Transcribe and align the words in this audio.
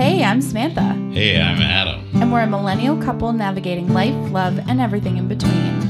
Hey, 0.00 0.24
I'm 0.24 0.40
Samantha, 0.40 0.94
Hey, 1.12 1.38
I'm 1.38 1.60
Adam. 1.60 2.08
and 2.14 2.32
we're 2.32 2.40
a 2.40 2.46
millennial 2.46 2.96
couple 3.02 3.34
navigating 3.34 3.92
life, 3.92 4.14
love, 4.32 4.58
and 4.66 4.80
everything 4.80 5.18
in 5.18 5.28
between. 5.28 5.82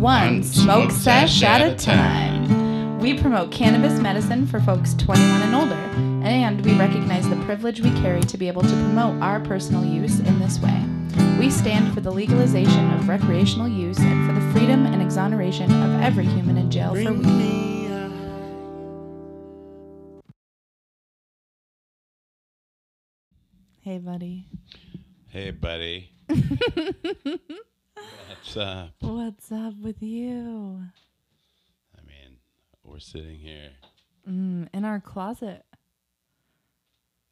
One 0.00 0.42
smoke 0.42 0.90
smoke 0.90 0.90
sesh 0.92 1.40
sesh 1.40 1.42
at 1.42 1.60
at 1.60 1.68
a 1.68 1.74
a 1.74 1.76
time. 1.76 2.98
We 3.00 3.18
promote 3.20 3.52
cannabis 3.52 4.00
medicine 4.00 4.46
for 4.46 4.60
folks 4.60 4.94
21 4.94 5.42
and 5.42 5.54
older, 5.54 5.74
and 6.26 6.64
we 6.64 6.72
recognize 6.72 7.28
the 7.28 7.36
privilege 7.44 7.82
we 7.82 7.90
carry 8.00 8.22
to 8.22 8.38
be 8.38 8.48
able 8.48 8.62
to 8.62 8.68
promote 8.68 9.20
our 9.22 9.40
personal 9.40 9.84
use 9.84 10.20
in 10.20 10.38
this 10.38 10.58
way. 10.60 10.82
We 11.38 11.50
stand 11.50 11.92
for 11.92 12.00
the 12.00 12.10
legalization 12.10 12.90
of 12.94 13.10
recreational 13.10 13.68
use 13.68 13.98
and 13.98 14.26
for 14.26 14.32
the 14.32 14.52
freedom 14.52 14.86
and 14.86 15.02
exoneration 15.02 15.70
of 15.70 16.00
every 16.00 16.24
human 16.24 16.56
in 16.56 16.70
jail 16.70 16.94
for 16.94 17.12
weed. 17.12 17.69
Hey, 23.82 23.96
buddy. 23.96 24.44
Hey, 25.28 25.52
buddy. 25.52 26.10
What's 28.28 28.56
up? 28.56 28.90
What's 29.00 29.50
up 29.50 29.72
with 29.82 30.02
you? 30.02 30.82
I 31.96 32.02
mean, 32.06 32.36
we're 32.84 32.98
sitting 32.98 33.38
here. 33.38 33.70
Mm, 34.28 34.68
in 34.74 34.84
our 34.84 35.00
closet. 35.00 35.64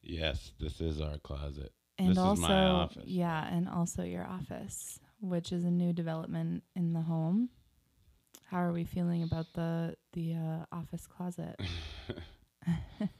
Yes, 0.02 0.52
this 0.58 0.80
is 0.80 1.02
our 1.02 1.18
closet. 1.18 1.70
And 1.98 2.12
this 2.12 2.18
also, 2.18 2.42
is 2.42 2.48
my 2.48 2.64
office. 2.64 3.04
yeah, 3.06 3.46
and 3.54 3.68
also 3.68 4.02
your 4.02 4.24
office, 4.24 5.00
which 5.20 5.52
is 5.52 5.66
a 5.66 5.70
new 5.70 5.92
development 5.92 6.62
in 6.74 6.94
the 6.94 7.02
home. 7.02 7.50
How 8.44 8.58
are 8.58 8.72
we 8.72 8.84
feeling 8.84 9.22
about 9.22 9.52
the 9.52 9.96
the 10.14 10.34
uh, 10.34 10.64
office 10.72 11.06
closet? 11.06 11.60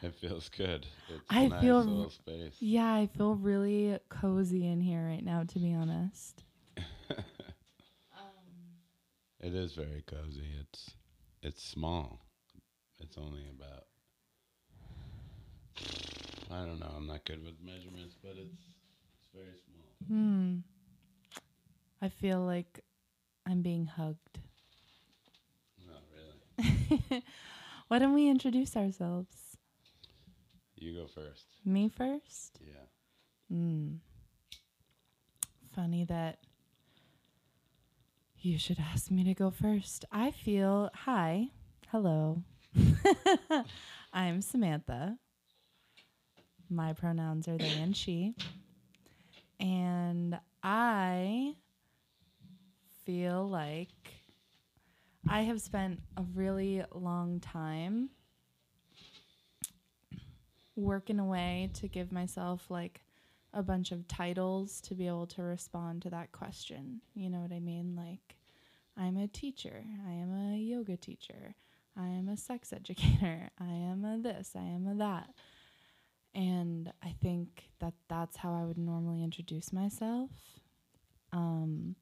It 0.02 0.14
feels 0.14 0.48
good. 0.48 0.86
It's 1.08 1.24
I 1.28 1.42
a 1.42 1.48
nice 1.48 1.60
feel- 1.62 1.84
little 1.84 2.10
space. 2.10 2.54
yeah, 2.58 2.94
I 2.94 3.06
feel 3.06 3.34
really 3.34 3.98
cozy 4.08 4.66
in 4.66 4.80
here 4.80 5.04
right 5.06 5.22
now, 5.24 5.44
to 5.44 5.58
be 5.58 5.74
honest. 5.74 6.42
It 9.42 9.54
is 9.54 9.72
very 9.72 10.02
cozy. 10.06 10.48
It's 10.60 10.90
it's 11.42 11.62
small. 11.64 12.20
It's 12.98 13.16
only 13.16 13.44
about 13.48 13.84
I 16.50 16.66
don't 16.66 16.78
know. 16.78 16.92
I'm 16.94 17.06
not 17.06 17.24
good 17.24 17.42
with 17.42 17.54
measurements, 17.64 18.16
but 18.22 18.32
it's 18.36 18.60
it's 19.16 19.28
very 19.34 19.56
small. 19.64 19.86
Hmm. 20.08 20.56
I 22.02 22.08
feel 22.10 22.40
like 22.40 22.80
I'm 23.46 23.62
being 23.62 23.86
hugged. 23.86 24.40
Not 25.86 26.02
really. 26.14 27.22
Why 27.88 27.98
don't 27.98 28.12
we 28.14 28.28
introduce 28.28 28.76
ourselves? 28.76 29.49
You 30.80 30.94
go 30.94 31.06
first. 31.06 31.44
Me 31.62 31.90
first? 31.90 32.58
Yeah. 32.58 33.54
Mm. 33.54 33.98
Funny 35.74 36.04
that 36.06 36.38
you 38.38 38.58
should 38.58 38.78
ask 38.80 39.10
me 39.10 39.22
to 39.24 39.34
go 39.34 39.50
first. 39.50 40.06
I 40.10 40.30
feel, 40.30 40.88
hi, 40.94 41.48
hello. 41.88 42.42
I'm 44.14 44.40
Samantha. 44.40 45.18
My 46.70 46.94
pronouns 46.94 47.46
are 47.46 47.58
they 47.58 47.72
and 47.72 47.94
she. 47.94 48.34
And 49.60 50.40
I 50.62 51.56
feel 53.04 53.46
like 53.46 53.90
I 55.28 55.42
have 55.42 55.60
spent 55.60 56.00
a 56.16 56.22
really 56.34 56.82
long 56.94 57.38
time 57.40 58.08
working 60.80 61.18
away 61.18 61.70
to 61.74 61.88
give 61.88 62.12
myself 62.12 62.70
like 62.70 63.02
a 63.52 63.62
bunch 63.62 63.92
of 63.92 64.06
titles 64.06 64.80
to 64.82 64.94
be 64.94 65.06
able 65.06 65.26
to 65.26 65.42
respond 65.42 66.02
to 66.02 66.10
that 66.10 66.32
question. 66.32 67.00
You 67.14 67.30
know 67.30 67.40
what 67.40 67.52
I 67.52 67.60
mean? 67.60 67.96
Like, 67.96 68.36
I'm 68.96 69.16
a 69.16 69.26
teacher. 69.26 69.84
I 70.06 70.12
am 70.12 70.52
a 70.52 70.56
yoga 70.56 70.96
teacher. 70.96 71.54
I 71.96 72.06
am 72.06 72.28
a 72.28 72.36
sex 72.36 72.72
educator. 72.76 73.50
I 73.58 73.72
am 73.72 74.04
a 74.04 74.18
this. 74.18 74.52
I 74.56 74.62
am 74.62 74.86
a 74.86 74.94
that. 74.96 75.30
And 76.32 76.92
I 77.02 77.14
think 77.20 77.70
that 77.80 77.94
that's 78.08 78.36
how 78.36 78.54
I 78.54 78.64
would 78.64 78.78
normally 78.78 79.24
introduce 79.24 79.72
myself. 79.72 80.30
Um, 81.32 81.96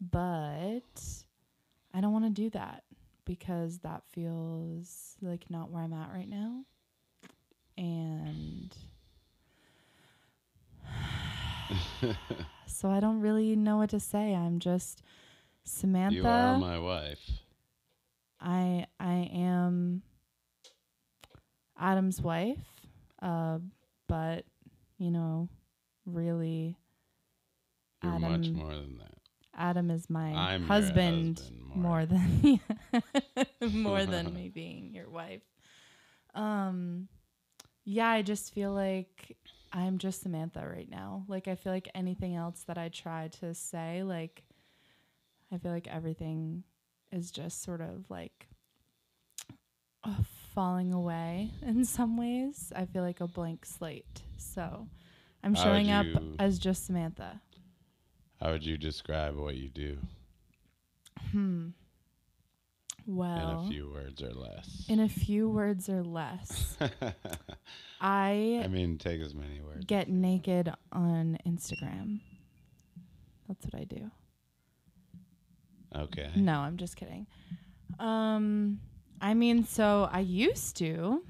but 0.00 0.82
I 1.94 2.00
don't 2.00 2.12
want 2.12 2.24
to 2.26 2.30
do 2.30 2.50
that 2.50 2.84
because 3.24 3.78
that 3.78 4.02
feels 4.10 5.16
like 5.22 5.48
not 5.48 5.70
where 5.70 5.82
I'm 5.82 5.92
at 5.92 6.10
right 6.12 6.28
now. 6.28 6.64
And 7.76 8.74
so 12.66 12.90
I 12.90 13.00
don't 13.00 13.20
really 13.20 13.56
know 13.56 13.78
what 13.78 13.90
to 13.90 14.00
say. 14.00 14.34
I'm 14.34 14.58
just 14.58 15.02
Samantha. 15.64 16.16
You 16.16 16.26
are 16.26 16.58
my 16.58 16.78
wife. 16.78 17.20
I 18.40 18.86
I 18.98 19.30
am 19.32 20.02
Adam's 21.78 22.20
wife, 22.20 22.58
uh, 23.20 23.58
but 24.08 24.44
you 24.98 25.10
know, 25.10 25.48
really, 26.06 26.76
You're 28.02 28.18
much 28.18 28.48
more 28.50 28.74
than 28.74 28.98
that. 28.98 29.14
Adam 29.54 29.90
is 29.90 30.08
my 30.08 30.32
I'm 30.32 30.64
husband, 30.66 31.38
husband 31.38 31.76
more. 31.76 32.06
more. 32.06 32.06
than 32.06 32.60
more 33.82 34.06
than 34.06 34.32
me 34.34 34.48
being 34.48 34.94
your 34.94 35.10
wife. 35.10 35.42
Um, 36.34 37.08
yeah, 37.84 38.08
I 38.08 38.22
just 38.22 38.52
feel 38.54 38.72
like 38.72 39.36
I'm 39.72 39.98
just 39.98 40.22
Samantha 40.22 40.66
right 40.66 40.88
now. 40.90 41.24
Like 41.28 41.48
I 41.48 41.54
feel 41.54 41.72
like 41.72 41.88
anything 41.94 42.34
else 42.34 42.64
that 42.66 42.78
I 42.78 42.88
try 42.88 43.28
to 43.40 43.54
say, 43.54 44.02
like 44.02 44.42
I 45.52 45.58
feel 45.58 45.72
like 45.72 45.88
everything 45.88 46.64
is 47.10 47.30
just 47.30 47.62
sort 47.62 47.80
of 47.80 48.04
like 48.08 48.48
uh, 50.04 50.14
falling 50.54 50.92
away 50.92 51.50
in 51.62 51.84
some 51.84 52.16
ways. 52.16 52.72
I 52.74 52.86
feel 52.86 53.02
like 53.02 53.20
a 53.20 53.26
blank 53.26 53.64
slate. 53.66 54.22
So 54.36 54.86
I'm 55.42 55.54
How 55.54 55.62
showing 55.64 55.90
up 55.90 56.06
you- 56.06 56.36
as 56.38 56.58
just 56.58 56.86
Samantha. 56.86 57.40
How 58.40 58.50
would 58.50 58.64
you 58.66 58.76
describe 58.76 59.36
what 59.36 59.54
you 59.56 59.68
do 59.68 59.98
Hmm. 61.30 61.68
In 63.06 63.14
a 63.14 63.66
few 63.68 63.90
words 63.90 64.22
or 64.22 64.32
less? 64.32 64.84
in 64.88 65.00
a 65.00 65.08
few 65.08 65.48
words 65.48 65.88
or 65.88 66.02
less, 66.02 66.76
I 68.00 68.60
I 68.64 68.68
mean, 68.68 68.98
take 68.98 69.20
as 69.20 69.34
many 69.34 69.60
words. 69.60 69.84
get 69.86 70.08
naked 70.08 70.72
on 70.92 71.38
Instagram. 71.46 72.20
That's 73.48 73.64
what 73.66 73.74
I 73.80 73.84
do. 73.84 74.10
Okay. 75.94 76.30
No, 76.36 76.60
I'm 76.60 76.76
just 76.78 76.96
kidding. 76.96 77.26
Um, 77.98 78.80
I 79.20 79.34
mean, 79.34 79.64
so 79.64 80.08
I 80.10 80.20
used 80.20 80.76
to 80.78 81.22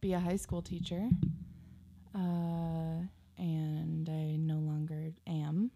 be 0.00 0.14
a 0.14 0.18
high 0.18 0.36
school 0.36 0.62
teacher, 0.62 1.08
uh, 2.14 2.98
and 3.38 4.08
I 4.08 4.36
no 4.36 4.56
longer 4.58 5.12
am. 5.26 5.70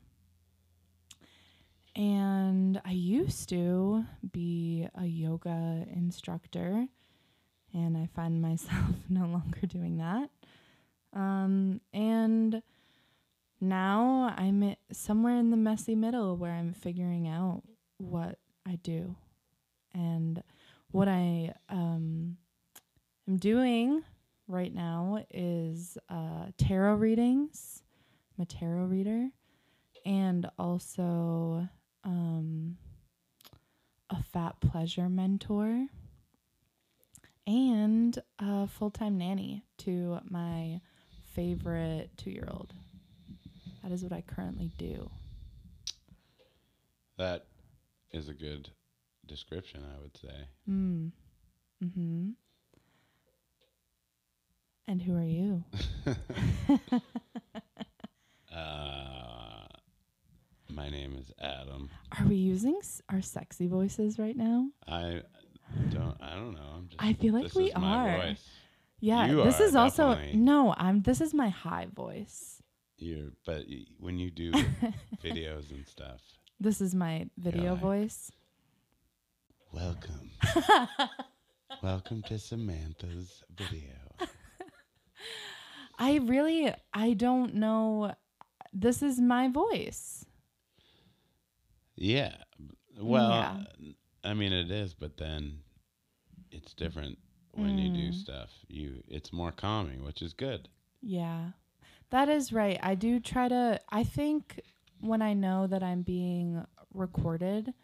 And 1.96 2.78
I 2.84 2.90
used 2.90 3.48
to 3.48 4.04
be 4.30 4.86
a 4.94 5.06
yoga 5.06 5.86
instructor, 5.90 6.86
and 7.72 7.96
I 7.96 8.06
find 8.14 8.42
myself 8.42 8.94
no 9.08 9.26
longer 9.26 9.66
doing 9.66 9.96
that. 9.96 10.28
Um, 11.14 11.80
and 11.94 12.62
now 13.62 14.34
I'm 14.36 14.76
somewhere 14.92 15.36
in 15.36 15.50
the 15.50 15.56
messy 15.56 15.94
middle 15.94 16.36
where 16.36 16.52
I'm 16.52 16.74
figuring 16.74 17.26
out 17.28 17.62
what 17.96 18.38
I 18.66 18.76
do. 18.82 19.16
And 19.94 20.42
what 20.90 21.08
I 21.08 21.54
um, 21.70 22.36
am 23.26 23.36
doing 23.38 24.02
right 24.46 24.74
now 24.74 25.24
is 25.30 25.96
uh, 26.10 26.48
tarot 26.58 26.96
readings. 26.96 27.82
I'm 28.36 28.42
a 28.42 28.46
tarot 28.46 28.84
reader. 28.84 29.30
And 30.04 30.48
also 30.58 31.68
um, 32.06 32.76
a 34.08 34.22
fat 34.22 34.60
pleasure 34.60 35.08
mentor. 35.08 35.88
And 37.46 38.18
a 38.40 38.66
full 38.66 38.90
time 38.90 39.18
nanny 39.18 39.62
to 39.78 40.18
my 40.28 40.80
favorite 41.34 42.10
two 42.16 42.30
year 42.30 42.48
old. 42.50 42.72
That 43.82 43.92
is 43.92 44.02
what 44.02 44.12
I 44.12 44.22
currently 44.22 44.72
do. 44.78 45.08
That 47.18 47.46
is 48.10 48.28
a 48.28 48.34
good 48.34 48.70
description, 49.26 49.84
I 49.84 50.00
would 50.02 50.16
say. 50.16 50.48
Mm. 50.68 51.12
Mm-hmm. 51.84 52.30
And 54.88 55.02
who 55.02 55.16
are 55.16 55.22
you? 55.22 55.64
Uh, 58.56 59.25
my 60.76 60.88
name 60.90 61.16
is 61.18 61.32
Adam. 61.40 61.88
Are 62.18 62.26
we 62.26 62.36
using 62.36 62.76
s- 62.78 63.00
our 63.08 63.22
sexy 63.22 63.66
voices 63.66 64.18
right 64.18 64.36
now? 64.36 64.68
I 64.86 65.22
don't. 65.90 66.16
I 66.20 66.34
don't 66.34 66.54
know. 66.54 66.68
I'm 66.76 66.88
just. 66.88 67.02
I 67.02 67.14
feel 67.14 67.32
like 67.34 67.44
this 67.44 67.54
we 67.54 67.64
is 67.70 67.74
my 67.76 67.96
are. 68.10 68.20
voice. 68.28 68.44
Yeah, 69.00 69.26
You 69.26 69.44
this 69.44 69.60
are 69.60 69.64
is 69.64 69.74
also 69.76 70.10
definitely- 70.14 70.38
no. 70.38 70.74
I'm. 70.76 71.02
This 71.02 71.20
is 71.20 71.32
my 71.34 71.48
high 71.48 71.86
voice. 71.92 72.62
You're, 72.98 73.30
but 73.44 73.64
y- 73.68 73.84
when 73.98 74.18
you 74.18 74.30
do 74.30 74.52
videos 75.24 75.70
and 75.70 75.86
stuff, 75.86 76.20
This 76.60 76.80
is 76.80 76.94
my 76.94 77.28
video 77.36 77.72
like- 77.72 77.80
voice. 77.80 78.30
welcome, 79.72 80.30
welcome 81.82 82.22
to 82.24 82.38
Samantha's 82.38 83.42
video. 83.56 83.92
I 85.98 86.18
really. 86.18 86.72
I 86.92 87.14
don't 87.14 87.54
know. 87.54 88.14
This 88.72 89.02
is 89.02 89.18
my 89.20 89.48
voice. 89.48 90.24
Yeah. 91.96 92.36
Well, 92.98 93.30
Yeah. 93.30 93.92
I 94.24 94.34
mean 94.34 94.52
it 94.52 94.70
is, 94.70 94.94
but 94.94 95.16
then 95.16 95.60
it's 96.50 96.74
different 96.74 97.18
when 97.52 97.78
you 97.78 97.90
do 97.90 98.08
Mm. 98.10 98.14
stuff. 98.14 98.50
You 98.68 99.02
it's 99.08 99.32
more 99.32 99.52
calming, 99.52 100.04
which 100.04 100.22
is 100.22 100.32
good. 100.32 100.68
Yeah. 101.00 101.52
That 102.10 102.28
is 102.28 102.52
right. 102.52 102.78
I 102.82 102.94
do 102.94 103.18
try 103.20 103.48
to 103.48 103.80
I 103.88 104.04
think 104.04 104.60
when 105.00 105.22
I 105.22 105.34
know 105.34 105.66
that 105.66 105.82
I'm 105.82 106.02
being 106.02 106.64
recorded, 106.94 107.74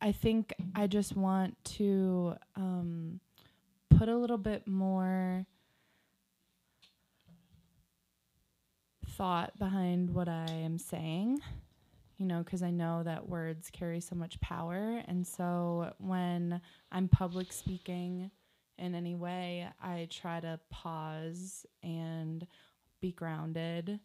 I 0.00 0.12
think 0.12 0.52
I 0.74 0.86
just 0.86 1.16
want 1.16 1.56
to 1.76 2.36
um 2.56 3.20
put 3.90 4.08
a 4.08 4.16
little 4.16 4.38
bit 4.38 4.66
more 4.66 5.46
thought 9.06 9.58
behind 9.58 10.10
what 10.14 10.28
I 10.28 10.46
am 10.48 10.78
saying. 10.78 11.40
You 12.18 12.26
know, 12.26 12.42
because 12.42 12.62
I 12.62 12.70
know 12.70 13.02
that 13.02 13.28
words 13.28 13.68
carry 13.72 14.00
so 14.00 14.14
much 14.14 14.40
power. 14.40 15.02
And 15.08 15.26
so 15.26 15.92
when 15.98 16.60
I'm 16.92 17.08
public 17.08 17.52
speaking 17.52 18.30
in 18.78 18.94
any 18.94 19.14
way, 19.16 19.66
I 19.82 20.06
try 20.10 20.38
to 20.40 20.60
pause 20.70 21.66
and 21.82 22.46
be 23.00 23.10
grounded. 23.12 23.98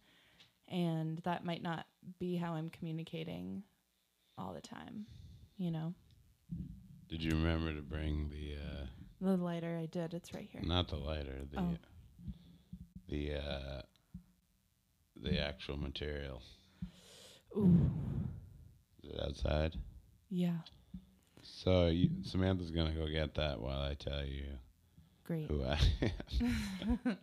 And 0.68 1.20
that 1.20 1.46
might 1.46 1.62
not 1.62 1.86
be 2.20 2.36
how 2.38 2.54
I'm 2.54 2.70
communicating 2.70 3.64
all 4.38 4.54
the 4.54 4.62
time, 4.62 5.06
you 5.58 5.70
know? 5.72 5.94
Did 7.10 7.24
you 7.24 7.32
remember 7.32 7.74
to 7.74 7.82
bring 7.82 8.30
the 8.30 8.56
uh 8.56 8.86
The 9.22 9.38
lighter 9.38 9.78
I 9.82 9.86
did, 9.86 10.14
it's 10.14 10.34
right 10.34 10.50
here. 10.52 10.62
not 10.66 10.88
the 10.90 10.98
lighter, 10.98 11.40
the 11.52 11.60
Oh. 11.60 11.78
the 13.10 13.34
uh 13.36 13.82
the 15.16 15.40
actual 15.40 15.78
material? 15.78 16.42
Ooh, 17.58 17.90
Is 19.04 19.10
it 19.12 19.20
outside? 19.22 19.76
yeah, 20.30 20.58
So 21.42 21.88
you, 21.88 22.10
Samantha's 22.24 22.70
gonna 22.72 22.94
go 22.94 23.08
get 23.08 23.34
that 23.36 23.60
while 23.60 23.82
I 23.82 23.96
tell 23.96 24.24
you 24.24 24.44
great. 25.24 25.48
who 25.50 25.64
I 25.64 25.80
am. 26.02 27.18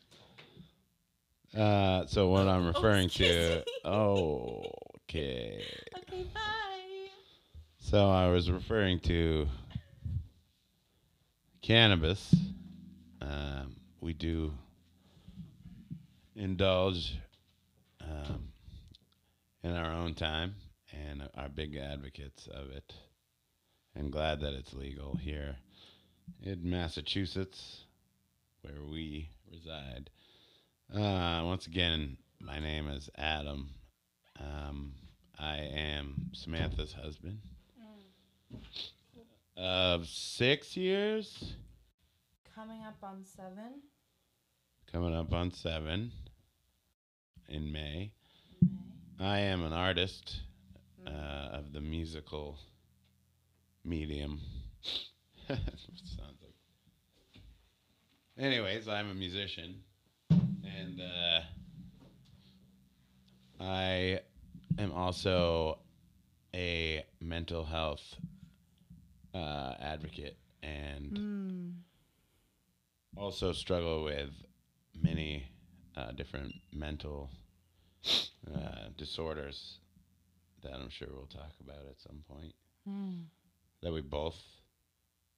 uh, 1.61 2.07
so 2.07 2.29
what 2.29 2.49
I'm 2.49 2.67
referring 2.67 3.09
to? 3.11 3.63
Oh, 3.85 4.63
okay. 5.09 5.63
Okay, 5.99 6.25
bye. 6.35 7.09
So 7.79 8.11
I 8.11 8.29
was 8.29 8.51
referring 8.51 8.99
to 9.01 9.47
cannabis. 11.63 12.35
Um, 13.21 13.77
we 14.01 14.15
do 14.15 14.53
indulge 16.35 17.19
um, 18.01 18.49
in 19.65 19.73
our 19.75 19.91
own 19.91 20.15
time 20.15 20.55
and 20.93 21.29
are 21.35 21.49
big 21.49 21.75
advocates 21.75 22.47
of 22.49 22.71
it. 22.71 22.93
And 23.97 24.13
glad 24.13 24.41
that 24.41 24.53
it's 24.53 24.75
legal 24.75 25.17
here 25.17 25.57
in 26.43 26.69
Massachusetts, 26.69 27.85
where 28.61 28.83
we 28.89 29.31
reside. 29.51 30.11
Uh, 30.95 31.43
once 31.45 31.67
again, 31.67 32.19
my 32.41 32.59
name 32.59 32.89
is 32.89 33.09
Adam. 33.17 33.71
Um, 34.39 34.93
I 35.39 35.57
am 35.57 36.31
Samantha's 36.33 36.93
husband 36.93 37.39
of 39.57 40.07
six 40.07 40.77
years, 40.77 41.55
Coming 42.55 42.83
up 42.85 42.97
on 43.03 43.25
seven. 43.25 43.81
coming 44.91 45.15
up 45.15 45.33
on 45.33 45.53
seven 45.53 46.13
in 47.49 47.73
May. 47.73 48.13
I 49.21 49.39
am 49.39 49.65
an 49.65 49.73
artist 49.73 50.41
uh, 51.07 51.11
of 51.11 51.73
the 51.73 51.81
musical 51.81 52.59
medium. 53.85 54.41
Sounds 55.49 55.89
like. 56.43 56.55
Anyways, 58.39 58.89
I'm 58.89 59.11
a 59.11 59.15
musician, 59.15 59.83
and 60.31 61.01
uh, 61.01 61.41
I 63.61 64.21
am 64.79 64.93
also 64.93 65.79
a 66.55 67.05
mental 67.21 67.65
health 67.65 68.17
uh, 69.35 69.75
advocate 69.81 70.37
and 70.63 71.13
Mm. 71.19 71.73
also 73.17 73.53
struggle 73.53 74.03
with 74.05 74.31
many 75.01 75.45
uh, 75.97 76.13
different 76.13 76.55
mental 76.73 77.31
uh, 78.55 78.89
disorders 78.97 79.79
that 80.63 80.73
I'm 80.75 80.89
sure 80.91 81.09
we'll 81.13 81.27
talk 81.27 81.53
about 81.61 81.87
at 81.89 82.01
some 82.01 82.23
point 82.29 82.55
Mm. 82.89 83.25
that 83.83 83.93
we 83.93 84.01
both 84.03 84.37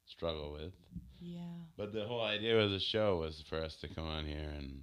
struggle 0.04 0.52
with. 0.52 0.72
Yeah. 1.20 1.40
But 1.76 1.92
the 1.92 2.04
whole 2.04 2.22
idea 2.24 2.58
of 2.60 2.70
the 2.70 2.80
show 2.80 3.18
was 3.18 3.42
for 3.48 3.62
us 3.62 3.76
to 3.76 3.88
come 3.88 4.04
on 4.06 4.24
here 4.24 4.52
and 4.58 4.82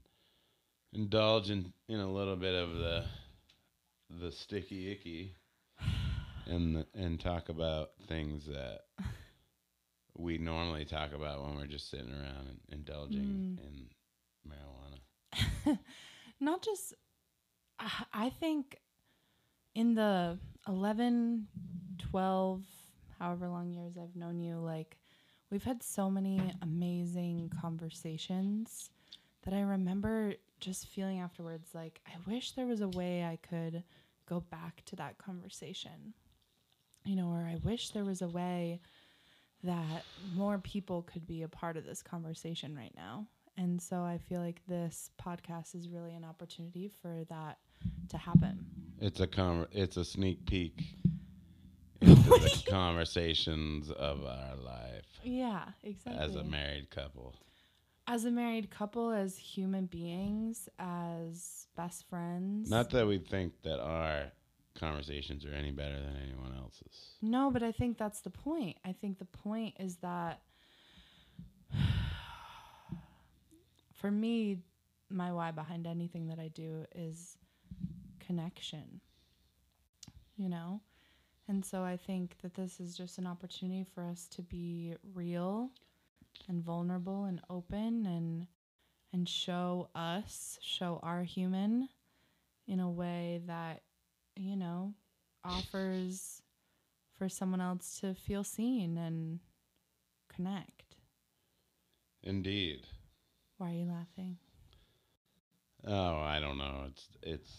indulge 0.94 1.50
in, 1.50 1.74
in 1.90 2.00
a 2.00 2.12
little 2.12 2.36
bit 2.38 2.56
of 2.56 2.76
the 2.76 3.06
the 4.22 4.32
sticky 4.32 4.92
icky 4.92 5.34
and 6.46 6.86
and 6.94 7.20
talk 7.20 7.50
about 7.50 7.92
things 8.08 8.46
that 8.46 8.82
we 10.16 10.38
normally 10.38 10.86
talk 10.86 11.12
about 11.14 11.44
when 11.44 11.56
we're 11.56 11.66
just 11.68 11.90
sitting 11.90 12.12
around 12.14 12.48
and 12.48 12.60
indulging 12.70 13.58
Mm. 13.60 13.60
in 13.60 13.90
marijuana. 14.48 15.80
Not 16.40 16.62
just, 16.62 16.94
I 17.80 18.06
I 18.14 18.30
think 18.30 18.78
in 19.76 19.96
the 19.96 20.40
11, 20.68 21.48
12, 22.00 22.64
however 23.20 23.50
long 23.50 23.72
years 23.72 23.98
I've 23.98 24.16
known 24.16 24.40
you, 24.40 24.58
like, 24.58 24.98
we've 25.50 25.64
had 25.64 25.84
so 25.84 26.10
many 26.10 26.54
amazing 26.62 27.52
conversations 27.62 28.90
that 29.44 29.54
I 29.54 29.62
remember 29.62 30.34
just 30.60 30.88
feeling 30.88 31.20
afterwards 31.20 31.70
like, 31.74 32.00
I 32.08 32.32
wish 32.32 32.52
there 32.52 32.68
was 32.68 32.82
a 32.82 32.88
way 32.88 33.24
I 33.24 33.38
could 33.38 33.84
go 34.28 34.40
back 34.40 34.84
to 34.86 34.96
that 34.98 35.18
conversation. 35.18 36.14
You 37.06 37.18
know, 37.18 37.30
or 37.30 37.42
I 37.42 37.58
wish 37.64 37.90
there 37.90 38.06
was 38.06 38.22
a 38.22 38.30
way 38.30 38.80
that 39.64 40.04
more 40.34 40.58
people 40.60 41.02
could 41.02 41.26
be 41.26 41.42
a 41.42 41.48
part 41.48 41.78
of 41.78 41.86
this 41.86 42.02
conversation 42.02 42.76
right 42.76 42.94
now. 42.96 43.28
And 43.58 43.82
so 43.82 43.98
I 44.04 44.18
feel 44.18 44.40
like 44.42 44.62
this 44.68 45.12
podcast 45.22 45.76
is 45.76 45.88
really 45.90 46.14
an 46.16 46.24
opportunity 46.26 46.90
for 47.02 47.24
that 47.30 47.60
to 48.10 48.18
happen. 48.18 48.66
It's 49.00 49.20
a 49.20 49.28
com- 49.28 49.68
it's 49.72 49.98
a 49.98 50.06
sneak 50.06 50.46
peek 50.46 50.96
into 52.02 52.16
the 52.30 52.64
conversations 52.70 53.92
of 53.92 54.24
our 54.26 54.56
life 54.56 55.06
Yeah, 55.24 55.66
exactly. 55.84 56.22
as 56.24 56.36
a 56.36 56.44
married 56.44 56.90
couple. 56.90 57.36
as 58.08 58.26
a 58.26 58.32
married 58.32 58.70
couple, 58.70 59.12
as 59.12 59.38
human 59.38 59.86
beings, 59.86 60.68
as 60.80 61.68
best 61.78 62.06
friends. 62.10 62.70
Not 62.70 62.90
that 62.92 63.08
we 63.08 63.20
think 63.20 63.54
that 63.64 63.80
our 63.80 64.32
conversations 64.76 65.46
are 65.46 65.54
any 65.54 65.72
better 65.72 65.96
than 66.00 66.16
anyone 66.22 66.54
else's. 66.58 67.12
No, 67.22 67.52
but 67.52 67.62
I 67.64 67.72
think 67.72 67.98
that's 67.98 68.22
the 68.22 68.30
point. 68.32 68.78
I 68.84 68.92
think 68.94 69.20
the 69.20 69.26
point 69.26 69.76
is 69.80 69.98
that 69.98 70.42
for 74.04 74.12
me, 74.12 74.58
my 75.10 75.32
why 75.32 75.52
behind 75.52 75.88
anything 75.88 76.28
that 76.28 76.38
I 76.38 76.50
do 76.50 76.84
is 76.94 77.38
connection. 78.20 79.00
You 80.36 80.50
know? 80.50 80.82
And 81.48 81.64
so 81.64 81.84
I 81.84 81.96
think 81.96 82.36
that 82.42 82.54
this 82.54 82.82
is 82.82 82.98
just 82.98 83.18
an 83.18 83.26
opportunity 83.26 83.86
for 83.96 84.04
us 84.04 84.28
to 84.32 84.42
be 84.42 84.96
real 85.14 85.70
and 86.50 86.62
vulnerable 86.62 87.24
and 87.24 87.40
open 87.50 88.06
and 88.06 88.48
and 89.14 89.30
show 89.30 89.88
us, 89.96 90.58
show 90.62 91.00
our 91.02 91.24
human 91.24 91.88
in 92.68 92.82
a 92.82 92.90
way 92.90 93.40
that 93.48 93.84
you 94.36 94.58
know 94.58 94.94
offers 95.46 96.42
for 97.18 97.30
someone 97.30 97.62
else 97.62 98.02
to 98.02 98.14
feel 98.14 98.44
seen 98.44 98.98
and 98.98 99.40
connect. 100.28 100.98
Indeed. 102.22 102.86
Why 103.58 103.70
are 103.70 103.74
you 103.74 103.86
laughing? 103.86 104.38
Oh, 105.86 106.18
I 106.20 106.40
don't 106.40 106.58
know. 106.58 106.86
It's 106.88 107.08
it's 107.22 107.52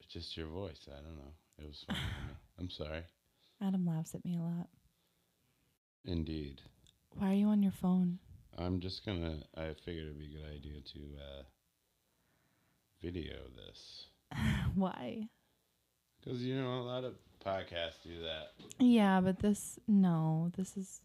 it's 0.00 0.12
just 0.12 0.36
your 0.36 0.46
voice. 0.48 0.88
I 0.88 0.96
don't 0.96 1.16
know. 1.16 1.32
It 1.58 1.66
was 1.66 1.84
funny. 1.86 1.98
I'm 2.58 2.70
sorry. 2.70 3.02
Adam 3.62 3.86
laughs 3.86 4.14
at 4.14 4.24
me 4.24 4.36
a 4.36 4.42
lot. 4.42 4.68
Indeed. 6.04 6.60
Why 7.16 7.30
are 7.30 7.34
you 7.34 7.48
on 7.48 7.62
your 7.62 7.72
phone? 7.72 8.18
I'm 8.58 8.80
just 8.80 9.04
gonna. 9.04 9.38
I 9.56 9.74
figured 9.84 10.04
it'd 10.06 10.18
be 10.18 10.26
a 10.26 10.38
good 10.38 10.54
idea 10.54 10.80
to 10.80 10.98
uh, 11.18 11.42
video 13.02 13.34
this 13.56 14.06
Why? 14.74 15.28
because 16.20 16.42
you 16.42 16.56
know 16.60 16.80
a 16.80 16.82
lot 16.82 17.04
of 17.04 17.14
podcasts 17.44 18.02
do 18.04 18.22
that. 18.22 18.48
Yeah, 18.78 19.20
but 19.20 19.38
this 19.38 19.78
no, 19.88 20.50
this 20.56 20.76
is 20.76 21.00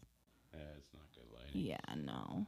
Yeah, 0.52 0.60
it's 0.76 0.90
not 0.94 1.04
good 1.14 1.30
lighting. 1.32 1.62
yeah, 1.62 1.94
no. 2.04 2.46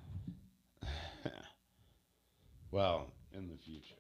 Well, 2.75 3.07
in 3.33 3.47
the 3.47 3.57
future. 3.57 3.95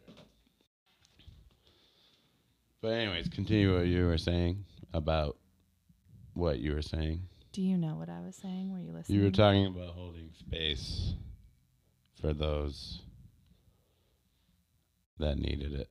But 2.82 2.94
anyways, 2.94 3.28
continue 3.28 3.72
what 3.72 3.86
you 3.86 4.04
were 4.04 4.18
saying 4.18 4.64
about 4.92 5.36
what 6.32 6.58
you 6.58 6.74
were 6.74 6.82
saying. 6.82 7.20
Do 7.52 7.62
you 7.62 7.78
know 7.78 7.94
what 7.94 8.08
I 8.08 8.18
was 8.18 8.34
saying? 8.34 8.72
Were 8.72 8.80
you 8.80 8.90
listening? 8.90 9.20
You 9.20 9.26
were 9.26 9.30
talking 9.30 9.66
about 9.66 9.90
holding 9.90 10.32
space 10.36 11.14
for 12.20 12.32
those 12.32 13.02
that 15.20 15.38
needed 15.38 15.72
it. 15.74 15.88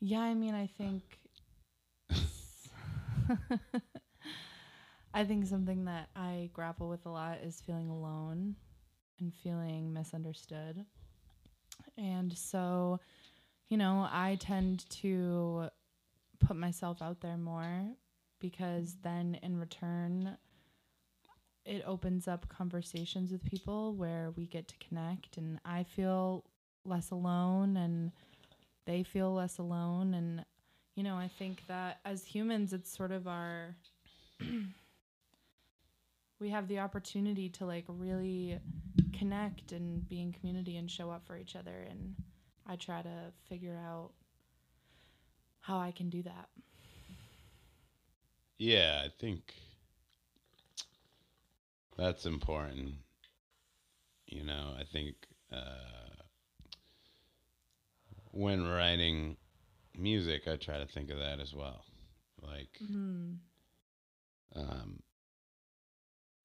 Yeah, 0.00 0.22
I 0.22 0.34
mean, 0.34 0.56
I 0.56 0.66
think 0.66 1.04
I 5.14 5.22
think 5.22 5.46
something 5.46 5.84
that 5.84 6.08
I 6.16 6.50
grapple 6.52 6.88
with 6.88 7.06
a 7.06 7.10
lot 7.10 7.38
is 7.44 7.60
feeling 7.64 7.90
alone 7.90 8.56
and 9.20 9.32
feeling 9.32 9.92
misunderstood. 9.92 10.84
And 12.00 12.36
so, 12.36 12.98
you 13.68 13.76
know, 13.76 14.08
I 14.10 14.38
tend 14.40 14.88
to 14.90 15.68
put 16.38 16.56
myself 16.56 17.02
out 17.02 17.20
there 17.20 17.36
more 17.36 17.84
because 18.40 18.92
mm-hmm. 18.92 19.02
then 19.02 19.38
in 19.42 19.60
return 19.60 20.36
it 21.66 21.84
opens 21.86 22.26
up 22.26 22.48
conversations 22.48 23.30
with 23.30 23.44
people 23.44 23.92
where 23.94 24.30
we 24.34 24.46
get 24.46 24.66
to 24.66 24.74
connect 24.78 25.36
and 25.36 25.60
I 25.64 25.82
feel 25.84 26.44
less 26.86 27.10
alone 27.10 27.76
and 27.76 28.12
they 28.86 29.02
feel 29.02 29.34
less 29.34 29.58
alone. 29.58 30.14
And 30.14 30.44
you 30.96 31.04
know, 31.04 31.16
I 31.16 31.28
think 31.28 31.66
that 31.68 32.00
as 32.04 32.24
humans 32.24 32.72
it's 32.72 32.96
sort 32.96 33.12
of 33.12 33.28
our 33.28 33.76
we 36.40 36.48
have 36.48 36.66
the 36.66 36.78
opportunity 36.78 37.50
to 37.50 37.66
like 37.66 37.84
really 37.88 38.58
connect 39.20 39.72
and 39.72 40.08
be 40.08 40.20
in 40.22 40.32
community 40.32 40.76
and 40.78 40.90
show 40.90 41.10
up 41.10 41.26
for 41.26 41.36
each 41.38 41.56
other 41.56 41.86
and 41.90 42.16
I 42.66 42.76
try 42.76 43.02
to 43.02 43.32
figure 43.48 43.76
out 43.76 44.12
how 45.60 45.78
I 45.78 45.92
can 45.92 46.10
do 46.10 46.22
that. 46.22 46.48
Yeah, 48.58 49.02
I 49.04 49.08
think 49.08 49.54
that's 51.96 52.26
important. 52.26 52.94
You 54.26 54.44
know, 54.44 54.74
I 54.78 54.84
think 54.84 55.16
uh, 55.52 56.22
when 58.32 58.66
writing 58.66 59.36
music, 59.96 60.48
I 60.48 60.56
try 60.56 60.78
to 60.78 60.86
think 60.86 61.10
of 61.10 61.18
that 61.18 61.40
as 61.40 61.54
well. 61.54 61.84
Like, 62.42 62.80
Mm. 62.82 63.40
um, 64.56 65.02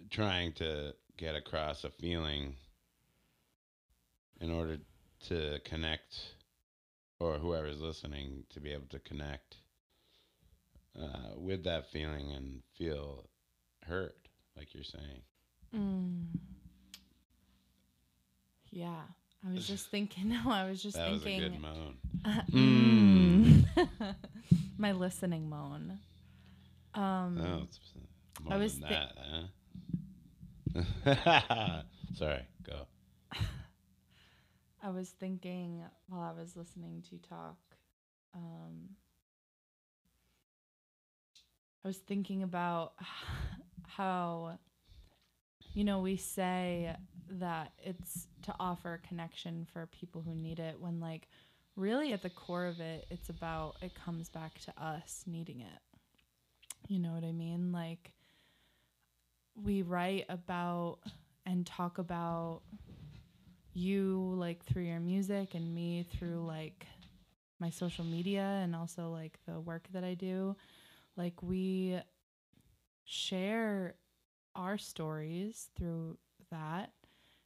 trying 0.10 0.54
to 0.54 0.94
get 1.18 1.36
across 1.36 1.84
a 1.84 1.90
feeling 1.90 2.56
in 4.42 4.52
order 4.52 4.78
to 5.28 5.60
connect, 5.64 6.34
or 7.20 7.38
whoever's 7.38 7.82
listening 7.82 8.44
to 8.50 8.60
be 8.60 8.72
able 8.72 8.88
to 8.90 9.00
connect 9.00 9.58
uh, 11.00 11.32
with 11.38 11.64
that 11.64 11.90
feeling 11.92 12.32
and 12.32 12.62
feel 12.78 13.26
heard, 13.88 14.14
like 14.58 14.74
you're 14.74 14.84
saying. 14.84 15.22
Mm. 15.76 16.26
Yeah. 18.72 19.02
I 19.48 19.54
was 19.54 19.68
just 19.68 19.90
thinking 19.90 20.30
no, 20.46 20.52
I 20.52 20.70
was 20.70 20.82
just 20.82 20.98
that 20.98 21.10
was 21.10 21.22
a 21.22 21.26
thinking 21.26 21.52
good 21.52 21.62
moan. 21.62 21.98
mm. 22.52 24.16
my 24.78 24.92
listening 24.92 25.50
moan. 25.50 26.00
Um 26.94 27.38
Oh, 27.42 27.64
it's 27.64 27.80
more 28.44 28.54
I 28.54 28.58
was 28.58 28.80
than 28.80 28.88
thi- 28.90 28.96
that, 28.96 29.12
huh? 29.18 29.42
Sorry, 32.16 32.46
go. 32.64 32.88
I 34.84 34.90
was 34.90 35.10
thinking 35.10 35.84
while 36.08 36.22
I 36.22 36.40
was 36.40 36.56
listening 36.56 37.04
to 37.10 37.18
talk, 37.28 37.58
um, 38.34 38.90
I 41.84 41.88
was 41.88 41.98
thinking 41.98 42.44
about 42.44 42.94
how, 43.88 44.58
you 45.74 45.84
know, 45.84 46.00
we 46.00 46.18
say 46.18 46.96
that 47.30 47.72
it's 47.80 48.28
to 48.44 48.56
offer 48.60 49.02
connection 49.08 49.68
for 49.72 49.88
people 49.88 50.22
who 50.22 50.36
need 50.36 50.60
it 50.60 50.80
when, 50.80 51.00
like, 51.00 51.28
really 51.76 52.14
at 52.14 52.22
the 52.22 52.30
core 52.30 52.66
of 52.66 52.80
it, 52.80 53.06
it's 53.10 53.30
about, 53.30 53.76
it 53.82 53.94
comes 53.96 54.30
back 54.30 54.60
to 54.60 54.74
us 54.84 55.24
needing 55.28 55.62
it. 55.62 55.80
You 56.88 57.00
know 57.00 57.12
what 57.12 57.24
I 57.24 57.32
mean? 57.32 57.72
Like, 57.72 58.12
we 59.56 59.82
write 59.82 60.26
about 60.30 61.00
and 61.46 61.66
talk 61.66 61.98
about 61.98 62.62
you 63.74 64.34
like 64.38 64.64
through 64.64 64.84
your 64.84 65.00
music 65.00 65.54
and 65.54 65.74
me 65.74 66.08
through 66.12 66.46
like 66.46 66.86
my 67.60 67.70
social 67.70 68.06
media 68.06 68.60
and 68.64 68.76
also 68.76 69.10
like 69.10 69.38
the 69.48 69.60
work 69.60 69.88
that 69.94 70.04
I 70.04 70.14
do. 70.14 70.56
Like 71.18 71.42
we 71.42 72.00
share 73.06 73.96
our 74.56 74.78
stories 74.78 75.70
through 75.78 76.18
that 76.52 76.92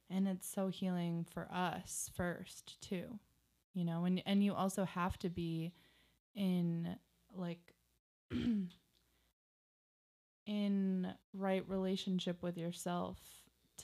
and 0.08 0.26
it's 0.26 0.48
so 0.48 0.68
healing 0.68 1.26
for 1.32 1.48
us 1.52 2.10
first 2.14 2.80
too 2.80 3.18
you 3.74 3.84
know 3.84 4.04
and 4.04 4.22
and 4.26 4.42
you 4.44 4.54
also 4.54 4.84
have 4.84 5.18
to 5.18 5.28
be 5.28 5.72
in 6.34 6.96
like 7.34 7.74
in 10.50 11.06
right 11.32 11.64
relationship 11.68 12.42
with 12.42 12.58
yourself 12.58 13.16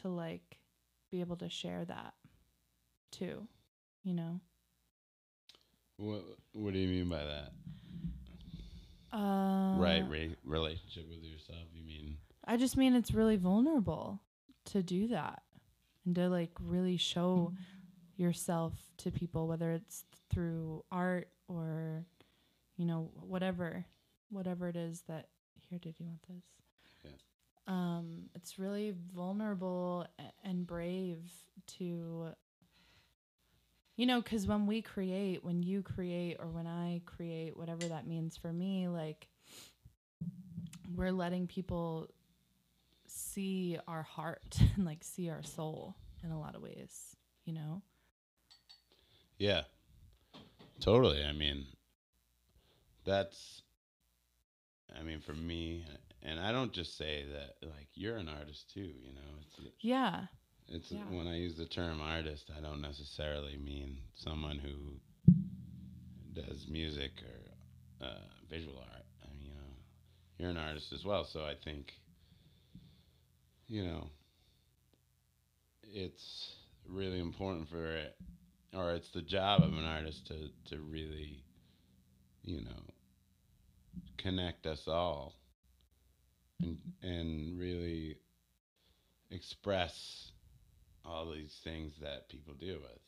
to 0.03 0.09
like 0.09 0.59
be 1.13 1.21
able 1.21 1.37
to 1.37 1.49
share 1.49 1.85
that 1.85 2.13
too 3.13 3.47
you 4.03 4.13
know 4.13 4.41
What 5.97 6.23
What 6.53 6.73
do 6.73 6.79
you 6.81 6.89
mean 6.89 7.09
by 7.09 7.23
that? 7.25 7.53
uh, 9.13 9.77
right, 9.79 10.05
ra- 10.11 10.35
relationship 10.45 11.09
with 11.09 11.23
yourself. 11.23 11.61
You 11.73 11.85
mean? 11.87 12.17
i 12.45 12.57
just 12.57 12.77
mean 12.77 12.95
it's 12.95 13.13
really 13.15 13.37
vulnerable 13.37 14.21
to 14.65 14.83
do 14.83 15.09
that 15.09 15.43
and 16.05 16.15
to 16.17 16.29
like 16.29 16.51
really 16.61 16.97
show 16.97 17.53
yourself 18.17 18.73
to 18.99 19.11
people 19.11 19.47
whether 19.49 19.73
it's 19.73 20.05
through 20.31 20.85
art 20.93 21.29
or 21.49 22.05
you 22.77 22.85
know 22.85 23.11
whatever 23.21 23.85
whatever 24.31 24.69
it 24.69 24.77
is 24.77 25.03
that 25.09 25.29
here 25.69 25.79
did 25.79 25.99
you 25.99 26.07
want 26.07 26.23
this 26.29 26.45
Yeah. 27.05 27.11
um 27.67 28.25
it's 28.35 28.59
really 28.59 28.95
vulnerable 29.15 30.07
and 30.45 30.67
brave 30.67 31.19
to 31.79 32.29
you 33.97 34.07
know 34.07 34.21
because 34.21 34.47
when 34.47 34.67
we 34.67 34.83
create 34.83 35.45
when 35.45 35.63
you 35.63 35.83
create 35.83 36.37
or 36.39 36.47
when 36.47 36.67
i 36.67 37.01
create 37.07 37.57
whatever 37.57 37.85
that 37.89 38.07
means 38.07 38.37
for 38.37 38.53
me 38.53 38.89
like 38.89 39.29
we're 40.95 41.13
letting 41.13 41.47
people 41.47 42.09
see 43.07 43.79
our 43.89 44.03
heart 44.03 44.59
and 44.77 44.85
like 44.85 45.03
see 45.03 45.29
our 45.31 45.43
soul 45.43 45.95
in 46.23 46.31
a 46.31 46.39
lot 46.39 46.55
of 46.55 46.63
ways 46.63 47.17
you 47.45 47.53
know 47.53 47.83
Yeah. 49.39 49.63
Totally. 50.81 51.23
I 51.25 51.33
mean, 51.33 51.67
that's. 53.05 53.63
I 54.95 55.03
mean, 55.03 55.21
for 55.21 55.33
me, 55.33 55.85
and 56.23 56.39
I 56.39 56.53
don't 56.53 56.73
just 56.73 56.97
say 56.97 57.25
that. 57.33 57.57
Like, 57.67 57.89
you're 57.95 58.17
an 58.17 58.29
artist 58.29 58.71
too. 58.73 58.81
You 58.81 59.13
know, 59.13 59.39
it's 59.41 59.59
yeah 59.81 60.27
It's 60.69 60.93
Yeah. 60.93 61.05
when 61.09 61.27
I 61.27 61.37
use 61.37 61.57
the 61.57 61.67
term 61.67 62.01
artist, 62.01 62.51
I 62.57 62.61
don't 62.61 62.81
necessarily 62.81 63.57
mean 63.57 64.03
someone 64.15 64.59
who 64.59 65.01
does 66.33 66.67
music 66.69 67.23
or 67.23 68.07
uh, 68.07 68.21
visual 68.49 68.79
art. 68.79 69.05
I 69.23 69.33
mean, 69.33 69.47
you 69.47 69.55
know, 69.55 69.77
you're 70.39 70.51
an 70.51 70.57
artist 70.57 70.93
as 70.93 71.05
well, 71.05 71.25
so 71.25 71.45
I 71.45 71.55
think, 71.55 71.95
you 73.67 73.85
know, 73.85 74.11
it's 75.83 76.57
really 76.89 77.19
important 77.21 77.69
for 77.69 77.95
it, 77.95 78.17
or 78.75 78.93
it's 78.93 79.11
the 79.11 79.23
job 79.23 79.63
of 79.63 79.73
an 79.73 79.85
artist 79.85 80.27
to 80.29 80.51
to 80.67 80.81
really, 80.81 81.45
you 82.43 82.63
know, 82.63 82.83
connect 84.17 84.67
us 84.67 84.83
all, 84.87 85.35
and 86.61 86.79
and 87.03 87.59
really 87.59 88.19
express 89.31 90.31
all 91.05 91.31
these 91.31 91.55
things 91.63 91.93
that 92.03 92.29
people 92.29 92.55
deal 92.55 92.77
with, 92.77 93.01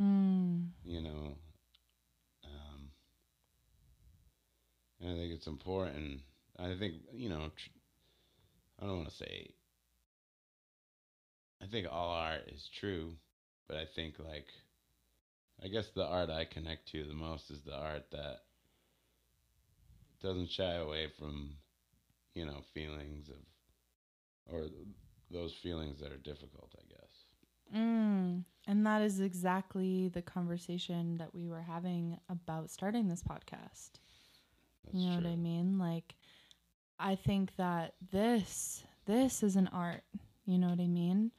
mm. 0.00 0.66
you 0.84 1.02
know. 1.02 1.36
Um, 2.44 2.90
and 5.00 5.10
I 5.10 5.14
think 5.14 5.32
it's 5.32 5.46
important. 5.46 6.20
I 6.58 6.74
think, 6.78 6.94
you 7.12 7.28
know, 7.28 7.50
tr- 7.54 7.70
I 8.80 8.86
don't 8.86 8.96
want 8.96 9.10
to 9.10 9.14
say 9.16 9.50
I 11.62 11.66
think 11.66 11.86
all 11.90 12.10
art 12.10 12.48
is 12.48 12.68
true, 12.78 13.12
but 13.66 13.76
I 13.76 13.86
think 13.94 14.18
like 14.18 14.46
I 15.62 15.68
guess 15.68 15.88
the 15.94 16.04
art 16.04 16.30
I 16.30 16.44
connect 16.44 16.88
to 16.92 17.04
the 17.04 17.14
most 17.14 17.50
is 17.50 17.62
the 17.62 17.74
art 17.74 18.10
that 18.12 18.42
doesn't 20.26 20.50
shy 20.50 20.74
away 20.74 21.08
from 21.18 21.50
you 22.34 22.44
know 22.44 22.62
feelings 22.74 23.28
of 23.28 23.36
or 24.52 24.66
those 25.30 25.52
feelings 25.54 26.00
that 26.00 26.12
are 26.12 26.18
difficult, 26.18 26.72
I 26.78 26.82
guess. 26.88 27.76
Mm. 27.76 28.44
And 28.68 28.86
that 28.86 29.02
is 29.02 29.20
exactly 29.20 30.08
the 30.08 30.22
conversation 30.22 31.16
that 31.18 31.34
we 31.34 31.48
were 31.48 31.62
having 31.62 32.18
about 32.28 32.70
starting 32.70 33.08
this 33.08 33.22
podcast. 33.22 33.90
That's 34.84 34.94
you 34.94 35.06
know 35.06 35.16
true. 35.16 35.24
what 35.24 35.32
I 35.32 35.36
mean? 35.36 35.78
Like 35.78 36.14
I 36.98 37.14
think 37.14 37.54
that 37.56 37.94
this 38.12 38.84
this 39.06 39.42
is 39.42 39.56
an 39.56 39.68
art. 39.72 40.02
You 40.44 40.58
know 40.58 40.68
what 40.68 40.80
I 40.80 40.86
mean? 40.86 41.32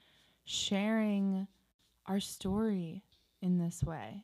Sharing 0.45 1.47
our 2.05 2.19
story 2.19 3.03
in 3.41 3.57
this 3.57 3.83
way. 3.83 4.23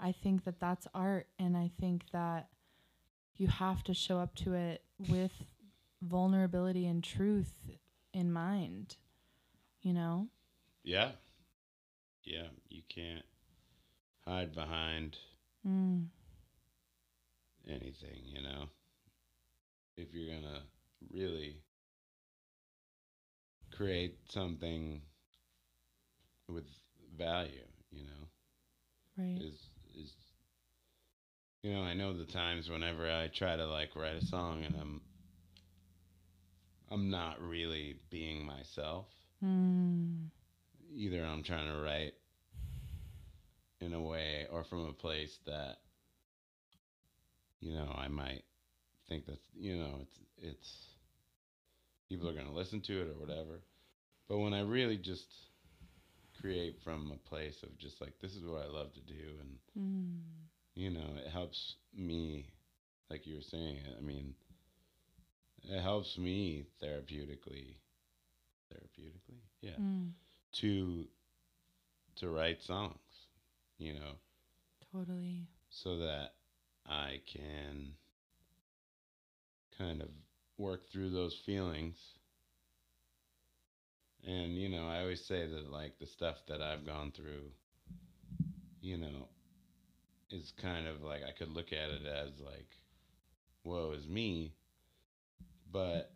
I 0.00 0.12
think 0.12 0.44
that 0.44 0.60
that's 0.60 0.86
art 0.94 1.28
and 1.38 1.56
I 1.56 1.70
think 1.80 2.04
that 2.12 2.48
you 3.36 3.48
have 3.48 3.82
to 3.84 3.94
show 3.94 4.18
up 4.18 4.34
to 4.36 4.54
it 4.54 4.82
with 4.98 5.32
vulnerability 6.02 6.86
and 6.86 7.02
truth 7.02 7.70
in 8.12 8.32
mind. 8.32 8.96
You 9.82 9.92
know? 9.92 10.28
Yeah. 10.82 11.12
Yeah, 12.24 12.48
you 12.68 12.82
can't 12.88 13.24
hide 14.26 14.54
behind 14.54 15.18
Mm. 15.66 16.08
anything, 17.68 18.20
you 18.24 18.42
know. 18.42 18.68
If 19.96 20.12
you're 20.12 20.28
going 20.30 20.42
to 20.42 20.62
really 21.12 21.62
create 23.70 24.18
something 24.30 25.02
with 26.48 26.64
value, 27.16 27.66
you 27.90 28.04
know, 28.04 28.28
Right. 29.16 29.40
is 29.40 29.68
is 29.94 30.14
you 31.64 31.72
know, 31.72 31.80
I 31.80 31.94
know 31.94 32.12
the 32.12 32.26
times 32.26 32.68
whenever 32.68 33.10
I 33.10 33.28
try 33.28 33.56
to 33.56 33.66
like 33.66 33.96
write 33.96 34.22
a 34.22 34.26
song 34.26 34.64
and 34.64 34.76
I'm 34.78 35.00
I'm 36.90 37.08
not 37.08 37.40
really 37.40 37.96
being 38.10 38.44
myself. 38.44 39.06
Mm. 39.42 40.26
Either 40.94 41.24
I'm 41.24 41.42
trying 41.42 41.72
to 41.72 41.80
write 41.80 42.12
in 43.80 43.94
a 43.94 44.00
way 44.00 44.46
or 44.52 44.62
from 44.62 44.84
a 44.86 44.92
place 44.92 45.38
that 45.46 45.78
you 47.60 47.74
know, 47.74 47.90
I 47.96 48.08
might 48.08 48.42
think 49.08 49.24
that 49.24 49.38
you 49.58 49.78
know, 49.78 50.00
it's 50.02 50.18
it's 50.36 50.86
people 52.10 52.28
are 52.28 52.34
going 52.34 52.46
to 52.46 52.52
listen 52.52 52.82
to 52.82 53.00
it 53.00 53.08
or 53.08 53.18
whatever. 53.18 53.62
But 54.28 54.36
when 54.36 54.52
I 54.52 54.60
really 54.60 54.98
just 54.98 55.32
create 56.38 56.76
from 56.84 57.10
a 57.10 57.28
place 57.28 57.62
of 57.62 57.78
just 57.78 58.02
like 58.02 58.12
this 58.20 58.34
is 58.34 58.44
what 58.44 58.62
I 58.62 58.68
love 58.68 58.92
to 58.92 59.00
do 59.00 59.38
and 59.40 59.56
Mm. 59.76 60.20
You 60.74 60.90
know, 60.90 61.14
it 61.16 61.28
helps 61.30 61.76
me, 61.94 62.46
like 63.10 63.26
you 63.26 63.36
were 63.36 63.42
saying. 63.42 63.78
I 63.96 64.00
mean, 64.00 64.34
it 65.64 65.80
helps 65.80 66.18
me 66.18 66.66
therapeutically, 66.82 67.76
therapeutically, 68.72 69.42
yeah, 69.60 69.78
Mm. 69.78 70.14
to 70.52 71.08
to 72.16 72.28
write 72.30 72.62
songs, 72.62 73.28
you 73.78 73.94
know, 73.94 74.18
Totally. 74.92 75.48
so 75.68 75.98
that 75.98 76.34
I 76.86 77.20
can 77.26 77.94
kind 79.78 80.00
of 80.02 80.08
work 80.58 80.88
through 80.90 81.10
those 81.10 81.34
feelings. 81.36 81.96
And 84.24 84.56
you 84.56 84.68
know, 84.68 84.86
I 84.88 85.00
always 85.00 85.24
say 85.24 85.46
that 85.46 85.70
like 85.70 85.98
the 85.98 86.06
stuff 86.06 86.46
that 86.46 86.60
I've 86.62 86.84
gone 86.84 87.12
through, 87.12 87.52
you 88.80 88.96
know, 88.98 89.28
is 90.34 90.52
kind 90.60 90.86
of 90.86 91.02
like 91.02 91.22
I 91.26 91.32
could 91.32 91.50
look 91.54 91.72
at 91.72 91.90
it 91.90 92.06
as 92.06 92.40
like, 92.40 92.68
woe 93.64 93.92
is 93.92 94.08
me, 94.08 94.52
but 95.70 96.10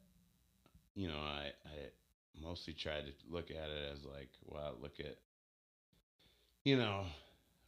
you 0.94 1.08
know, 1.08 1.18
I 1.18 1.52
I 1.64 2.42
mostly 2.42 2.74
try 2.74 3.00
to 3.00 3.12
look 3.30 3.50
at 3.50 3.70
it 3.70 3.92
as 3.92 4.04
like, 4.04 4.30
wow, 4.46 4.74
look 4.80 5.00
at, 5.00 5.16
you 6.64 6.76
know, 6.76 7.04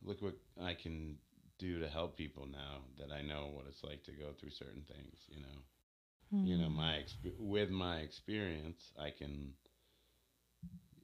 look 0.02 0.20
what 0.22 0.36
I 0.62 0.74
can 0.74 1.16
do 1.58 1.78
to 1.80 1.88
help 1.88 2.16
people 2.16 2.46
now 2.46 2.78
that 2.98 3.12
I 3.12 3.22
know 3.22 3.50
what 3.52 3.66
it's 3.68 3.84
like 3.84 4.04
to 4.04 4.12
go 4.12 4.32
through 4.38 4.50
certain 4.50 4.82
things, 4.88 5.18
you 5.28 5.40
know? 5.40 5.58
You 6.42 6.56
know 6.56 6.70
my 6.70 6.94
hmm. 6.94 7.00
exp- 7.00 7.38
with 7.38 7.70
my 7.70 7.98
experience 7.98 8.92
i 8.98 9.10
can 9.10 9.52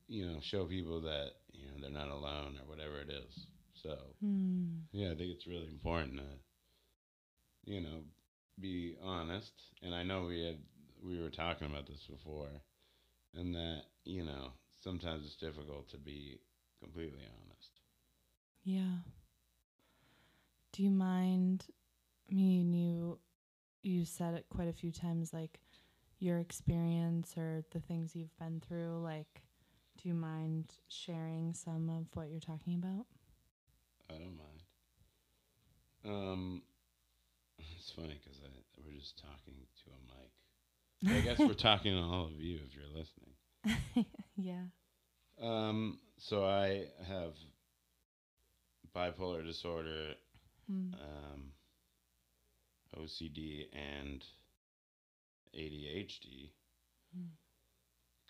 you 0.08 0.26
know 0.26 0.38
show 0.40 0.64
people 0.64 1.00
that 1.02 1.32
you 1.52 1.66
know 1.66 1.74
they're 1.80 1.90
not 1.90 2.08
alone 2.08 2.58
or 2.60 2.68
whatever 2.68 3.00
it 3.00 3.10
is 3.10 3.46
so 3.86 3.96
Mm. 4.24 4.82
yeah 4.92 5.08
i 5.12 5.14
think 5.14 5.30
it's 5.32 5.46
really 5.46 5.68
important 5.68 6.16
to 6.16 6.24
you 7.72 7.80
know 7.80 8.02
be 8.60 8.96
honest 9.02 9.52
and 9.82 9.94
i 9.94 10.02
know 10.02 10.24
we 10.26 10.44
had 10.44 10.58
we 11.02 11.20
were 11.20 11.30
talking 11.30 11.68
about 11.68 11.86
this 11.86 12.06
before 12.06 12.48
and 13.34 13.54
that 13.54 13.82
you 14.04 14.24
know 14.24 14.52
sometimes 14.82 15.24
it's 15.26 15.36
difficult 15.36 15.88
to 15.90 15.98
be 15.98 16.38
completely 16.82 17.20
honest 17.24 17.80
Yeah. 18.64 18.98
Do 20.72 20.82
you 20.82 20.90
mind 20.90 21.64
me 22.30 22.60
and 22.60 22.74
you 22.74 23.18
you 23.82 24.04
said 24.04 24.34
it 24.34 24.46
quite 24.50 24.68
a 24.68 24.72
few 24.72 24.90
times 24.90 25.32
like 25.32 25.60
your 26.18 26.38
experience 26.38 27.36
or 27.36 27.62
the 27.70 27.80
things 27.80 28.16
you've 28.16 28.36
been 28.38 28.60
through 28.60 29.00
like 29.02 29.42
do 30.02 30.08
you 30.08 30.14
mind 30.14 30.72
sharing 30.88 31.54
some 31.54 31.88
of 31.88 32.06
what 32.14 32.28
you're 32.30 32.40
talking 32.40 32.74
about? 32.74 33.06
I 34.10 34.14
don't 34.14 34.36
mind 34.36 34.62
um 36.04 36.62
it's 37.58 37.90
funny 37.92 38.18
because 38.22 38.38
we're 38.84 38.98
just 38.98 39.18
talking 39.18 39.54
to 39.84 39.90
a 39.90 40.18
mic 40.18 40.30
I 41.16 41.20
guess 41.20 41.38
we're 41.38 41.52
talking 41.70 41.92
to 41.94 42.00
all 42.00 42.24
of 42.26 42.40
you 42.40 42.58
if 42.66 42.74
you're 42.74 42.88
listening. 42.88 44.06
yeah. 44.36 44.62
Um, 45.40 45.98
so 46.18 46.42
I 46.46 46.86
have 47.06 47.34
bipolar 48.96 49.44
disorder, 49.44 50.14
Mm. 50.72 50.94
um, 50.94 51.52
OCD, 52.98 53.66
and 53.74 54.24
ADHD. 55.54 56.50
Mm. 57.16 57.28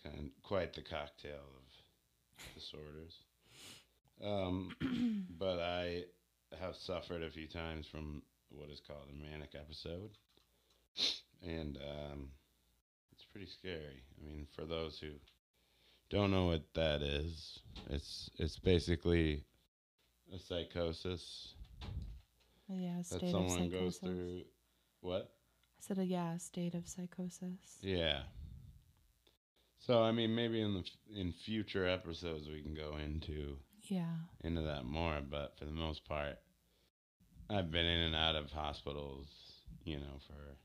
Kind 0.03 0.31
quite 0.43 0.75
the 0.75 0.83
cocktail 0.83 1.35
of 1.37 2.55
disorders. 2.55 3.15
Um, 4.24 5.26
but 5.38 5.59
I 5.61 6.05
have 6.59 6.76
suffered 6.76 7.22
a 7.22 7.31
few 7.31 7.46
times 7.46 7.87
from 7.87 8.22
what 8.50 8.70
is 8.70 8.81
called 8.81 9.09
a 9.11 9.14
manic 9.14 9.55
episode, 9.55 10.11
and 11.42 11.76
um, 11.79 12.31
it's 13.12 13.24
pretty 13.24 13.46
scary. 13.46 14.02
I 14.20 14.24
mean, 14.26 14.46
for 14.55 14.64
those 14.64 14.98
who 14.98 15.11
don't 16.11 16.31
know 16.31 16.46
what 16.46 16.64
that 16.74 17.02
is, 17.02 17.61
it's 17.90 18.31
it's 18.38 18.59
basically 18.59 19.44
a 20.35 20.38
psychosis 20.38 21.55
Yeah, 22.68 23.02
that 23.11 23.22
state 23.22 23.37
of 23.37 23.50
someone 23.50 23.68
goes 23.70 23.98
through. 23.98 24.42
What? 25.00 25.31
I 25.79 25.81
said 25.81 25.98
a 25.98 26.05
yeah, 26.05 26.37
state 26.38 26.74
of 26.74 26.87
psychosis. 26.88 27.83
Yeah. 27.83 28.22
So 29.79 30.02
I 30.02 30.12
mean, 30.12 30.35
maybe 30.35 30.61
in 30.61 30.74
the 30.74 30.81
f- 30.81 31.16
in 31.16 31.33
future 31.33 31.87
episodes 31.87 32.48
we 32.48 32.62
can 32.62 32.74
go 32.74 32.96
into 32.96 33.59
Yeah. 33.88 34.16
into 34.42 34.62
that 34.62 34.85
more, 34.85 35.20
but 35.20 35.57
for 35.59 35.64
the 35.64 35.72
most 35.72 36.05
part, 36.07 36.38
I've 37.51 37.70
been 37.70 37.85
in 37.87 38.01
and 38.01 38.14
out 38.16 38.37
of 38.37 38.53
hospitals, 38.53 39.29
you 39.85 39.99
know, 39.99 40.18
for 40.27 40.57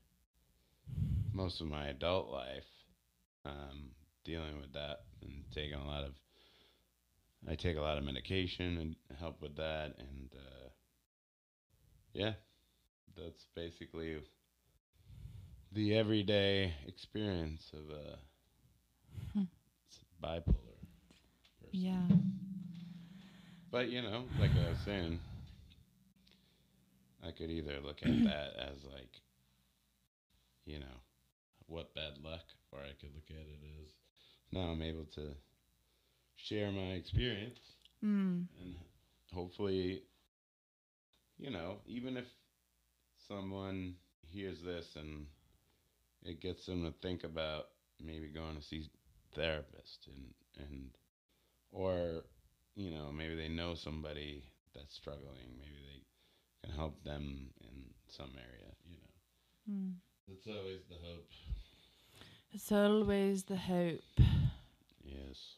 most 1.32 1.60
of 1.60 1.66
my 1.66 1.88
adult 1.88 2.28
life, 2.30 2.66
um, 3.44 3.90
dealing 4.24 4.60
with 4.60 4.72
that 4.72 5.04
and 5.22 5.44
taking 5.52 5.74
a 5.78 5.86
lot 5.86 6.04
of. 6.04 6.14
I 7.48 7.54
take 7.56 7.76
a 7.76 7.80
lot 7.80 7.98
of 7.98 8.04
medication 8.04 8.78
and 8.78 8.96
help 9.18 9.40
with 9.42 9.56
that, 9.56 9.96
and 9.98 10.30
uh, 10.34 10.68
yeah, 12.12 12.34
that's 13.16 13.46
basically 13.54 14.18
the 15.72 15.94
everyday 15.96 16.74
experience 16.86 17.72
of 17.72 17.90
a 17.90 18.18
Hmm. 19.34 19.44
bipolar 20.22 20.78
person. 21.60 21.92
Yeah. 21.92 22.08
But 23.72 23.90
you 23.90 24.02
know, 24.02 24.24
like 24.40 24.52
I 24.52 24.70
was 24.70 24.78
saying, 24.84 25.18
I 27.26 27.32
could 27.32 27.50
either 27.50 27.80
look 27.82 28.02
at 28.02 28.24
that 28.24 28.54
as 28.58 28.84
like, 28.84 29.20
you 30.66 30.78
know, 30.80 31.00
what 31.66 31.94
bad 31.94 32.18
luck, 32.22 32.44
or 32.72 32.80
I 32.80 32.92
could 33.00 33.14
look 33.14 33.30
at 33.30 33.36
it 33.36 33.60
as 33.82 33.92
now 34.52 34.60
I'm 34.72 34.82
able 34.82 35.06
to 35.16 35.34
share 36.36 36.70
my 36.72 36.92
experience 36.92 37.58
Mm. 38.04 38.48
and 38.60 38.74
hopefully, 39.32 40.02
you 41.38 41.50
know, 41.50 41.76
even 41.86 42.16
if 42.16 42.26
someone 43.28 43.94
hears 44.26 44.60
this 44.60 44.96
and 44.96 45.26
it 46.24 46.40
gets 46.40 46.66
them 46.66 46.84
to 46.84 46.92
think 47.00 47.24
about 47.24 47.68
maybe 48.04 48.28
going 48.28 48.56
to 48.56 48.62
see 48.62 48.90
therapist 49.36 50.08
and 50.08 50.34
and 50.66 50.90
or 51.70 52.24
you 52.74 52.90
know 52.90 53.10
maybe 53.12 53.34
they 53.34 53.48
know 53.48 53.74
somebody 53.74 54.44
that's 54.74 54.94
struggling. 54.94 55.58
Maybe 55.58 55.80
they 55.88 56.68
can 56.68 56.76
help 56.76 57.02
them 57.04 57.50
in 57.60 57.84
some 58.08 58.30
area. 58.36 58.72
You 58.84 58.96
know, 58.96 59.08
Mm. 59.70 59.94
that's 60.28 60.46
always 60.46 60.82
the 60.88 60.96
hope. 60.96 61.30
It's 62.52 62.72
always 62.72 63.44
the 63.44 63.56
hope. 63.56 64.02
Yes. 65.04 65.56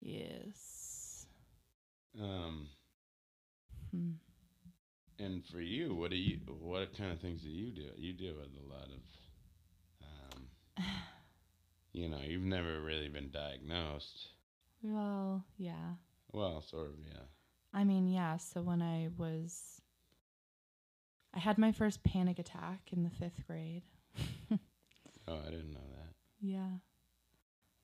Yes. 0.00 1.26
Um, 2.20 2.68
Hmm. 3.90 4.12
and 5.18 5.44
for 5.46 5.60
you, 5.60 5.94
what 5.94 6.10
do 6.10 6.16
you? 6.16 6.38
What 6.60 6.96
kind 6.96 7.12
of 7.12 7.20
things 7.20 7.42
do 7.42 7.48
you 7.50 7.70
do? 7.72 7.90
You 7.96 8.12
deal 8.12 8.34
with 8.34 8.50
a 8.56 8.68
lot 8.74 8.88
of. 8.88 9.02
Um, 10.02 10.48
you 11.92 12.08
know, 12.08 12.20
you've 12.20 12.42
never 12.42 12.80
really 12.80 13.08
been 13.08 13.30
diagnosed. 13.30 14.28
Well, 14.82 15.44
yeah. 15.58 15.94
Well, 16.36 16.60
sort 16.60 16.88
of, 16.88 16.94
yeah. 17.02 17.22
I 17.72 17.84
mean, 17.84 18.06
yeah. 18.08 18.36
So 18.36 18.60
when 18.60 18.82
I 18.82 19.08
was, 19.16 19.80
I 21.32 21.38
had 21.38 21.56
my 21.56 21.72
first 21.72 22.04
panic 22.04 22.38
attack 22.38 22.90
in 22.92 23.04
the 23.04 23.10
fifth 23.10 23.46
grade. 23.46 23.82
Oh, 25.28 25.40
I 25.44 25.50
didn't 25.50 25.72
know 25.72 25.80
that. 25.96 26.14
Yeah. 26.40 26.68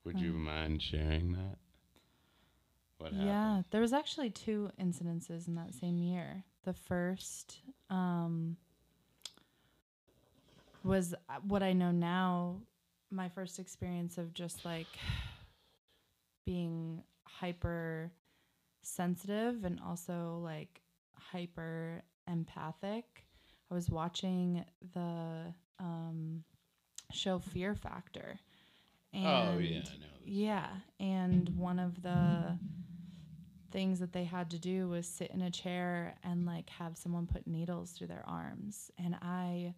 Would 0.05 0.19
you 0.21 0.29
Um, 0.31 0.43
mind 0.45 0.81
sharing 0.81 1.33
that? 1.33 1.57
What 2.99 3.11
happened? 3.11 3.27
yeah. 3.27 3.61
There 3.71 3.81
was 3.81 3.91
actually 3.91 4.29
two 4.29 4.69
incidences 4.79 5.47
in 5.49 5.55
that 5.55 5.73
same 5.73 5.97
year. 5.97 6.45
The 6.63 6.71
first 6.71 7.59
um, 7.89 8.55
was 10.85 11.13
uh, 11.27 11.39
what 11.45 11.63
I 11.63 11.73
know 11.73 11.91
now. 11.91 12.61
My 13.11 13.27
first 13.27 13.59
experience 13.59 14.17
of 14.17 14.33
just 14.33 14.63
like 14.63 14.87
being 16.45 17.03
hyper 17.25 18.09
sensitive 18.83 19.63
and 19.63 19.79
also 19.85 20.39
like 20.43 20.81
hyper 21.15 22.03
empathic. 22.27 23.25
I 23.71 23.73
was 23.73 23.89
watching 23.89 24.63
the 24.93 25.53
um, 25.79 26.43
show 27.11 27.39
Fear 27.39 27.75
Factor. 27.75 28.39
And 29.13 29.25
oh 29.25 29.59
yeah, 29.59 29.79
I 29.79 29.97
know 29.97 30.13
yeah, 30.25 30.67
and 30.99 31.49
one 31.49 31.79
of 31.79 32.01
the 32.01 32.57
things 33.71 33.99
that 33.99 34.13
they 34.13 34.23
had 34.23 34.49
to 34.51 34.59
do 34.59 34.87
was 34.87 35.07
sit 35.07 35.31
in 35.31 35.41
a 35.41 35.51
chair 35.51 36.15
and 36.23 36.45
like 36.45 36.69
have 36.69 36.97
someone 36.97 37.27
put 37.27 37.47
needles 37.47 37.91
through 37.91 38.07
their 38.07 38.23
arms, 38.27 38.91
and 39.03 39.15
I 39.21 39.73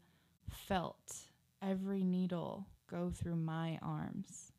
felt 0.49 1.15
every 1.61 2.03
needle 2.03 2.65
go 2.89 3.11
through 3.13 3.35
my 3.35 3.79
arms, 3.81 4.51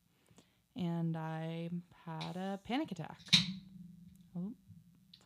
and 0.74 1.16
I 1.16 1.70
had 2.04 2.37
a 2.37 2.61
panic 2.64 2.92
attack. 2.92 3.20
Oh. 4.37 4.53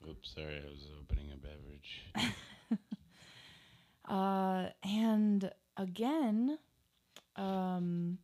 Oops, 0.08 0.34
sorry, 0.34 0.62
I 0.64 0.70
was 0.70 0.86
opening 1.00 1.32
a 1.32 1.36
beverage. 1.36 2.78
Uh, 4.10 4.66
and 4.82 5.52
again, 5.76 6.58
um, 7.36 8.18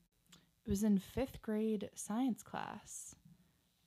it 0.65 0.71
was 0.71 0.83
in 0.83 0.99
fifth 0.99 1.41
grade 1.43 1.89
science 1.95 2.43
class, 2.43 3.15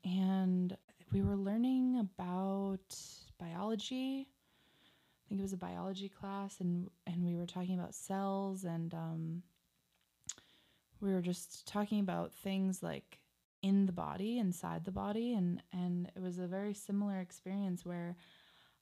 and 0.06 0.78
we 1.12 1.22
were 1.22 1.36
learning 1.36 2.00
about 2.00 2.96
biology. 3.38 4.30
I 4.30 5.22
think 5.28 5.40
it 5.40 5.44
was 5.44 5.52
a 5.52 5.58
biology 5.58 6.08
class, 6.08 6.62
and 6.62 6.90
and 7.06 7.26
we 7.26 7.36
were 7.36 7.46
talking 7.46 7.78
about 7.78 7.94
cells, 7.94 8.64
and 8.64 8.94
um, 8.94 9.44
we 11.02 11.12
were 11.12 11.22
just 11.22 11.68
talking 11.68 12.00
about 12.00 12.34
things 12.34 12.82
like 12.82 13.20
in 13.62 13.86
the 13.86 13.92
body, 13.92 14.38
inside 14.38 14.86
the 14.86 14.92
body, 14.92 15.34
and 15.34 15.62
and 15.72 16.12
it 16.16 16.22
was 16.22 16.40
a 16.40 16.48
very 16.48 16.74
similar 16.74 17.20
experience 17.20 17.86
where 17.86 18.16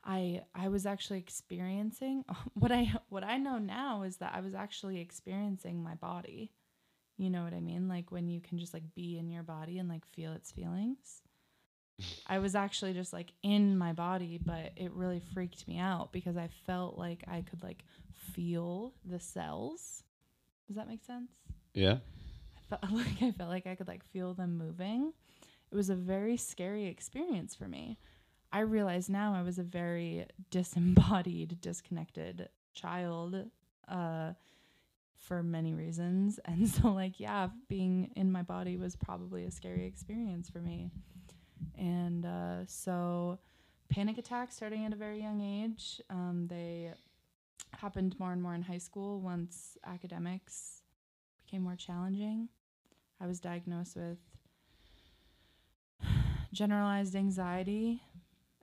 I 0.04 0.42
I 0.56 0.70
was 0.70 0.86
actually 0.86 1.20
experiencing 1.20 2.24
what 2.54 2.72
I 2.72 2.94
what 3.10 3.24
I 3.24 3.38
know 3.38 3.58
now 3.58 4.04
is 4.04 4.18
that 4.18 4.34
I 4.34 4.42
was 4.42 4.54
actually 4.54 5.00
experiencing 5.00 5.84
my 5.84 5.96
body. 5.96 6.52
You 7.18 7.32
know 7.32 7.44
what 7.44 7.54
I 7.54 7.60
mean? 7.60 7.88
Like 7.88 8.12
when 8.12 8.28
you 8.28 8.40
can 8.40 8.60
just 8.60 8.74
like 8.74 8.94
be 8.94 9.18
in 9.18 9.30
your 9.30 9.44
body 9.44 9.80
and 9.80 9.90
like 9.90 10.06
feel 10.06 10.34
its 10.34 10.52
feelings. 10.52 11.22
I 12.28 12.38
was 12.38 12.54
actually 12.54 12.94
just 12.94 13.12
like 13.12 13.34
in 13.42 13.76
my 13.76 13.92
body, 13.92 14.40
but 14.44 14.72
it 14.76 14.92
really 14.94 15.22
freaked 15.34 15.68
me 15.68 15.80
out 15.80 16.12
because 16.12 16.38
I 16.38 16.50
felt 16.68 16.98
like 16.98 17.24
I 17.28 17.42
could 17.42 17.64
like 17.64 17.84
feel 18.14 18.94
the 19.04 19.20
cells. 19.20 20.04
Does 20.68 20.76
that 20.76 20.88
make 20.88 21.04
sense? 21.04 21.32
yeah. 21.74 21.98
Felt 22.70 22.84
like 22.92 23.22
I 23.22 23.32
felt 23.32 23.50
like 23.50 23.68
I 23.68 23.76
could 23.76 23.88
like 23.88 24.04
feel 24.04 24.34
them 24.34 24.58
moving. 24.58 25.14
It 25.72 25.76
was 25.76 25.90
a 25.90 25.96
very 25.96 26.38
scary 26.38 26.86
experience 26.86 27.56
for 27.56 27.68
me. 27.68 27.98
I 28.52 28.60
realize 28.62 29.10
now 29.10 29.34
I 29.36 29.42
was 29.42 29.60
a 29.60 29.64
very 29.64 30.26
disembodied, 30.52 31.60
disconnected 31.62 32.50
child 32.74 33.36
uh 33.88 34.34
for 35.16 35.44
many 35.44 35.74
reasons. 35.74 36.40
And 36.46 36.68
so 36.68 36.90
like 36.90 37.20
yeah, 37.20 37.50
being 37.70 38.12
in 38.16 38.32
my 38.32 38.42
body 38.44 38.78
was 38.78 38.96
probably 38.96 39.46
a 39.46 39.52
scary 39.52 39.86
experience 39.86 40.50
for 40.50 40.60
me. 40.60 40.92
And 41.78 42.26
uh 42.26 42.66
so 42.66 43.40
panic 43.90 44.18
attacks 44.18 44.56
starting 44.56 44.86
at 44.86 44.94
a 44.94 44.96
very 44.98 45.22
young 45.22 45.42
age. 45.42 46.02
Um 46.10 46.48
they 46.48 46.94
happened 47.74 48.16
more 48.20 48.32
and 48.32 48.42
more 48.42 48.56
in 48.56 48.62
high 48.62 48.78
school 48.78 49.22
once 49.22 49.78
academics 49.86 50.82
became 51.46 51.62
more 51.64 51.76
challenging. 51.76 52.50
I 53.20 53.26
was 53.26 53.40
diagnosed 53.40 53.96
with 53.96 54.18
generalized 56.54 57.16
anxiety 57.16 58.02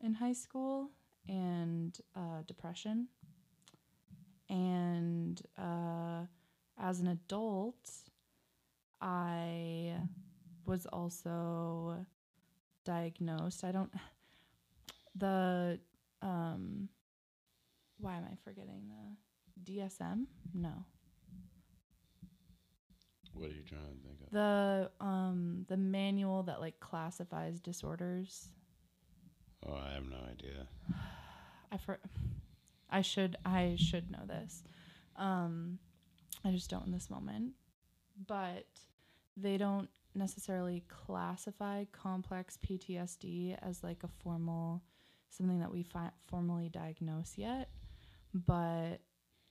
in 0.03 0.14
high 0.14 0.33
school 0.33 0.90
and 1.29 1.99
uh, 2.14 2.43
depression. 2.47 3.09
And 4.49 5.40
uh, 5.59 6.27
as 6.79 7.01
an 7.01 7.09
adult, 7.09 7.90
I 9.01 9.95
was 10.67 10.87
also 10.87 12.07
diagnosed. 12.85 13.64
I 13.64 13.73
don't, 13.73 13.93
the, 15.17 15.81
um, 16.23 16.88
why 17.99 18.17
am 18.17 18.25
I 18.25 18.37
forgetting 18.45 18.90
the 19.64 19.73
DSM? 19.73 20.27
No. 20.53 20.85
What 23.35 23.51
are 23.51 23.53
you 23.53 23.62
trying 23.62 23.83
to 23.83 24.07
think 24.07 24.20
of? 24.27 24.31
the 24.33 24.90
um 25.01 25.64
the 25.68 25.77
manual 25.77 26.42
that 26.44 26.61
like 26.61 26.79
classifies 26.81 27.61
disorders 27.61 28.49
oh, 29.66 29.75
I 29.75 29.94
have 29.94 30.05
no 30.05 30.16
idea. 30.31 30.66
i 31.73 31.77
for 31.77 31.99
i 32.90 33.01
should 33.03 33.37
i 33.44 33.77
should 33.79 34.11
know 34.11 34.25
this 34.27 34.62
um 35.16 35.79
i 36.44 36.51
just 36.51 36.70
don't 36.70 36.87
in 36.87 36.92
this 36.92 37.11
moment 37.11 37.53
but 38.27 38.66
they 39.37 39.57
don't 39.57 39.88
necessarily 40.14 40.85
classify 40.88 41.85
complex 41.92 42.59
ptsd 42.64 43.57
as 43.62 43.83
like 43.83 44.03
a 44.05 44.09
formal 44.09 44.83
something 45.31 45.59
that 45.59 45.73
we 45.73 45.83
fi- 45.83 46.12
formally 46.29 46.68
diagnose 46.68 47.35
yet 47.37 47.70
but 48.33 49.01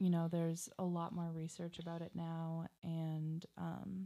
you 0.04 0.10
know 0.10 0.28
there's 0.30 0.68
a 0.80 0.84
lot 0.84 1.16
more 1.16 1.32
research 1.34 1.80
about 1.80 2.02
it 2.02 2.12
now 2.14 2.68
and 2.84 3.46
um 3.58 4.06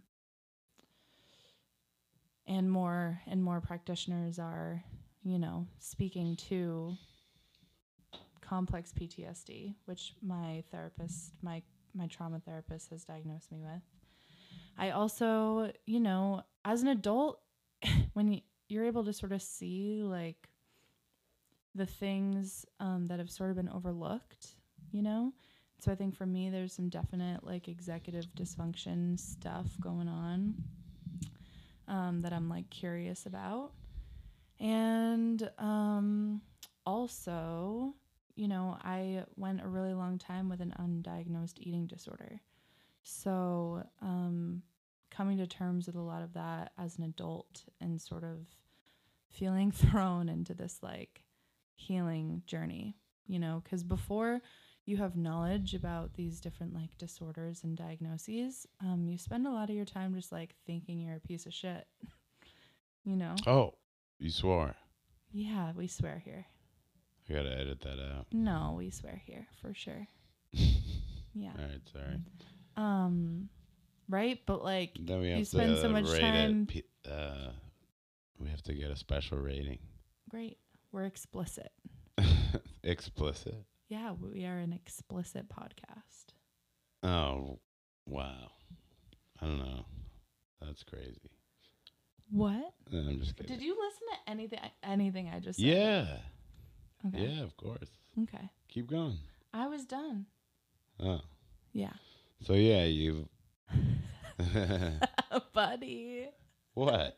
and 2.46 2.72
more 2.72 3.20
and 3.26 3.44
more 3.44 3.60
practitioners 3.60 4.38
are 4.38 4.84
you 5.24 5.40
know 5.40 5.66
speaking 5.80 6.36
to 6.36 6.96
complex 8.42 8.94
PTSD 8.94 9.74
which 9.86 10.14
my 10.22 10.64
therapist 10.70 11.34
my 11.42 11.64
my 11.96 12.06
trauma 12.06 12.40
therapist 12.46 12.92
has 12.92 13.04
diagnosed 13.04 13.52
me 13.52 13.58
with. 13.60 13.82
I 14.78 14.92
also 14.92 15.72
you 15.88 16.00
know 16.00 16.44
as 16.64 16.84
an 16.84 16.90
adult 16.90 17.40
when 18.14 18.34
you, 18.34 18.42
you're 18.70 18.86
able 18.86 19.04
to 19.06 19.14
sort 19.14 19.32
of 19.32 19.42
see 19.42 20.04
like 20.04 20.48
the 21.74 21.88
things 21.88 22.68
um, 22.80 23.08
that 23.08 23.18
have 23.18 23.32
sort 23.32 23.50
of 23.50 23.56
been 23.56 23.70
overlooked 23.70 24.50
you 24.92 25.02
know 25.02 25.34
so 25.80 25.92
I 25.92 25.96
think 25.96 26.16
for 26.16 26.26
me, 26.26 26.50
there's 26.50 26.74
some 26.74 26.90
definite 26.90 27.46
like 27.46 27.68
executive 27.68 28.26
dysfunction 28.36 29.20
stuff 29.20 29.68
going 29.80 30.08
on 30.08 30.56
um, 31.88 32.22
that 32.22 32.34
I'm 32.34 32.50
like 32.50 32.70
curious 32.70 33.26
about. 33.26 33.72
And 34.60 35.50
um, 35.60 36.42
also, 36.86 37.94
you 38.36 38.48
know, 38.48 38.78
I 38.84 39.24
went 39.36 39.62
a 39.62 39.68
really 39.68 39.94
long 39.94 40.18
time 40.18 40.50
with 40.50 40.62
an 40.62 40.74
undiagnosed 40.80 41.60
eating 41.60 41.86
disorder. 41.86 42.42
So 43.04 43.84
um, 44.02 44.64
coming 45.12 45.38
to 45.38 45.48
terms 45.48 45.86
with 45.86 45.96
a 45.96 46.02
lot 46.02 46.24
of 46.24 46.34
that 46.34 46.72
as 46.78 46.98
an 46.98 47.04
adult 47.04 47.64
and 47.80 48.02
sort 48.02 48.24
of 48.24 48.48
feeling 49.30 49.72
thrown 49.72 50.28
into 50.28 50.56
this 50.56 50.80
like 50.82 51.24
healing 51.76 52.42
journey, 52.48 52.98
you 53.28 53.38
know, 53.38 53.62
because 53.64 53.84
before 53.84 54.42
you 54.88 54.98
have 54.98 55.16
knowledge 55.16 55.74
about 55.76 56.14
these 56.16 56.40
different 56.40 56.74
like 56.74 56.98
disorders 56.98 57.64
and 57.64 57.76
diagnoses, 57.78 58.66
um, 58.82 59.08
you 59.08 59.18
spend 59.18 59.46
a 59.46 59.52
lot 59.52 59.70
of 59.70 59.76
your 59.76 59.86
time 59.86 60.16
just 60.16 60.32
like 60.32 60.56
thinking 60.66 61.00
you're 61.00 61.18
a 61.18 61.20
piece 61.20 61.46
of 61.46 61.54
shit. 61.54 61.86
you 63.04 63.16
know? 63.16 63.36
Oh, 63.46 63.74
you 64.18 64.30
swore. 64.32 64.76
Yeah, 65.32 65.74
we 65.76 65.88
swear 65.88 66.22
here. 66.24 66.46
I 67.30 67.34
gotta 67.34 67.52
edit 67.60 67.82
that 67.82 68.00
out. 68.02 68.28
No, 68.32 68.76
we 68.78 68.90
swear 68.90 69.22
here 69.26 69.48
for 69.62 69.74
sure. 69.76 70.08
Yeah. 71.40 71.52
All 71.56 71.66
right, 71.66 71.82
sorry. 71.94 72.20
Um, 72.78 73.50
right? 74.10 74.40
But 74.48 74.64
like, 74.64 74.98
Then 75.00 75.20
we 75.20 75.30
have 75.30 75.38
You 75.38 75.46
to 75.46 75.52
spend 75.52 75.78
so 75.78 75.90
much 75.90 76.10
time- 76.20 76.66
pe- 76.66 76.82
Uh, 77.08 77.52
we 78.40 78.50
have 78.50 78.64
to 78.64 78.74
get 78.74 78.90
a 78.90 78.96
special 78.96 79.38
rating. 79.38 79.78
great. 80.32 80.58
We're 80.92 81.04
explicit. 81.06 81.72
Explicit. 82.84 83.54
Yeah, 83.90 84.12
we 84.12 84.46
are 84.46 84.58
an 84.58 84.74
explicit 84.74 85.46
podcast. 85.48 86.34
Oh, 87.04 87.60
wow. 88.06 88.52
I 89.42 89.46
don't 89.46 89.60
know. 89.60 89.86
That's 90.62 90.84
crazy. 90.84 91.32
What? 92.30 92.74
No, 92.92 93.00
I'm 93.00 93.20
just 93.20 93.38
kidding. 93.38 93.56
Did 93.56 93.64
you 93.64 93.78
listen 93.80 94.08
to 94.12 94.32
anything? 94.32 94.60
Anything 94.84 95.32
I 95.34 95.40
just 95.40 95.60
said? 95.60 95.66
Yeah. 95.68 96.06
Okay. 97.08 97.28
Yeah, 97.28 97.44
of 97.44 97.56
course. 97.56 97.90
Okay. 98.24 98.50
Keep 98.68 98.90
going. 98.90 99.18
I 99.54 99.68
was 99.68 99.86
done. 99.86 100.26
Oh. 101.00 101.22
Yeah. 101.72 101.94
So 102.42 102.54
yeah, 102.54 102.84
you've 102.84 103.26
Buddy. 105.54 106.28
what? 106.74 107.18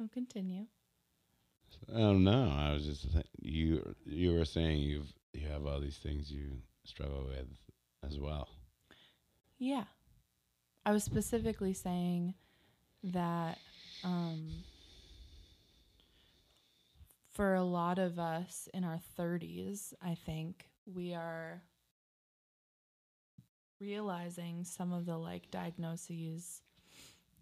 I'll 0.00 0.08
continue. 0.08 0.64
Oh 1.92 2.14
don't. 2.14 2.50
I 2.50 2.72
was 2.72 2.86
just 2.86 3.12
th- 3.12 3.26
you. 3.40 3.94
You 4.04 4.34
were 4.34 4.44
saying 4.44 4.78
you've 4.78 5.12
you 5.34 5.48
have 5.48 5.66
all 5.66 5.80
these 5.80 5.96
things 5.96 6.30
you 6.30 6.58
struggle 6.84 7.24
with 7.28 7.48
as 8.06 8.18
well. 8.18 8.48
Yeah. 9.58 9.84
I 10.86 10.92
was 10.92 11.02
specifically 11.02 11.72
saying 11.72 12.34
that 13.02 13.58
um, 14.02 14.50
for 17.32 17.54
a 17.54 17.62
lot 17.62 17.98
of 17.98 18.18
us 18.18 18.68
in 18.74 18.84
our 18.84 19.00
30s, 19.18 19.94
I 20.02 20.14
think 20.14 20.66
we 20.86 21.14
are 21.14 21.62
realizing 23.80 24.64
some 24.64 24.92
of 24.92 25.06
the 25.06 25.16
like 25.16 25.50
diagnoses 25.50 26.62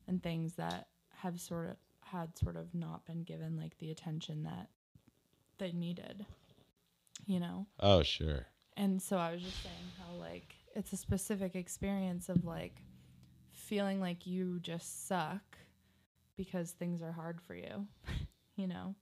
and 0.09 0.23
things 0.23 0.55
that 0.55 0.89
have 1.17 1.41
sort 1.41 1.71
of 1.71 1.77
had 2.01 2.37
sort 2.37 2.57
of 2.57 2.75
not 2.75 3.05
been 3.07 3.23
given 3.23 3.57
like 3.57 3.79
the 3.79 3.91
attention 3.91 4.43
that 4.43 4.69
they 5.59 5.73
needed. 5.73 6.27
You 7.27 7.41
know? 7.41 7.67
Oh 7.81 8.03
sure. 8.03 8.47
And 8.77 9.01
so 9.01 9.17
I 9.17 9.33
was 9.33 9.43
just 9.43 9.63
saying 9.63 9.75
how 9.99 10.15
like 10.15 10.55
it's 10.75 10.93
a 10.93 10.97
specific 10.97 11.55
experience 11.55 12.29
of 12.29 12.45
like 12.45 12.83
feeling 13.51 14.01
like 14.01 14.27
you 14.27 14.59
just 14.61 15.07
suck 15.07 15.59
because 16.37 16.71
things 16.73 17.03
are 17.03 17.13
hard 17.13 17.41
for 17.41 17.55
you, 17.55 17.87
you 18.57 18.67
know? 18.67 18.95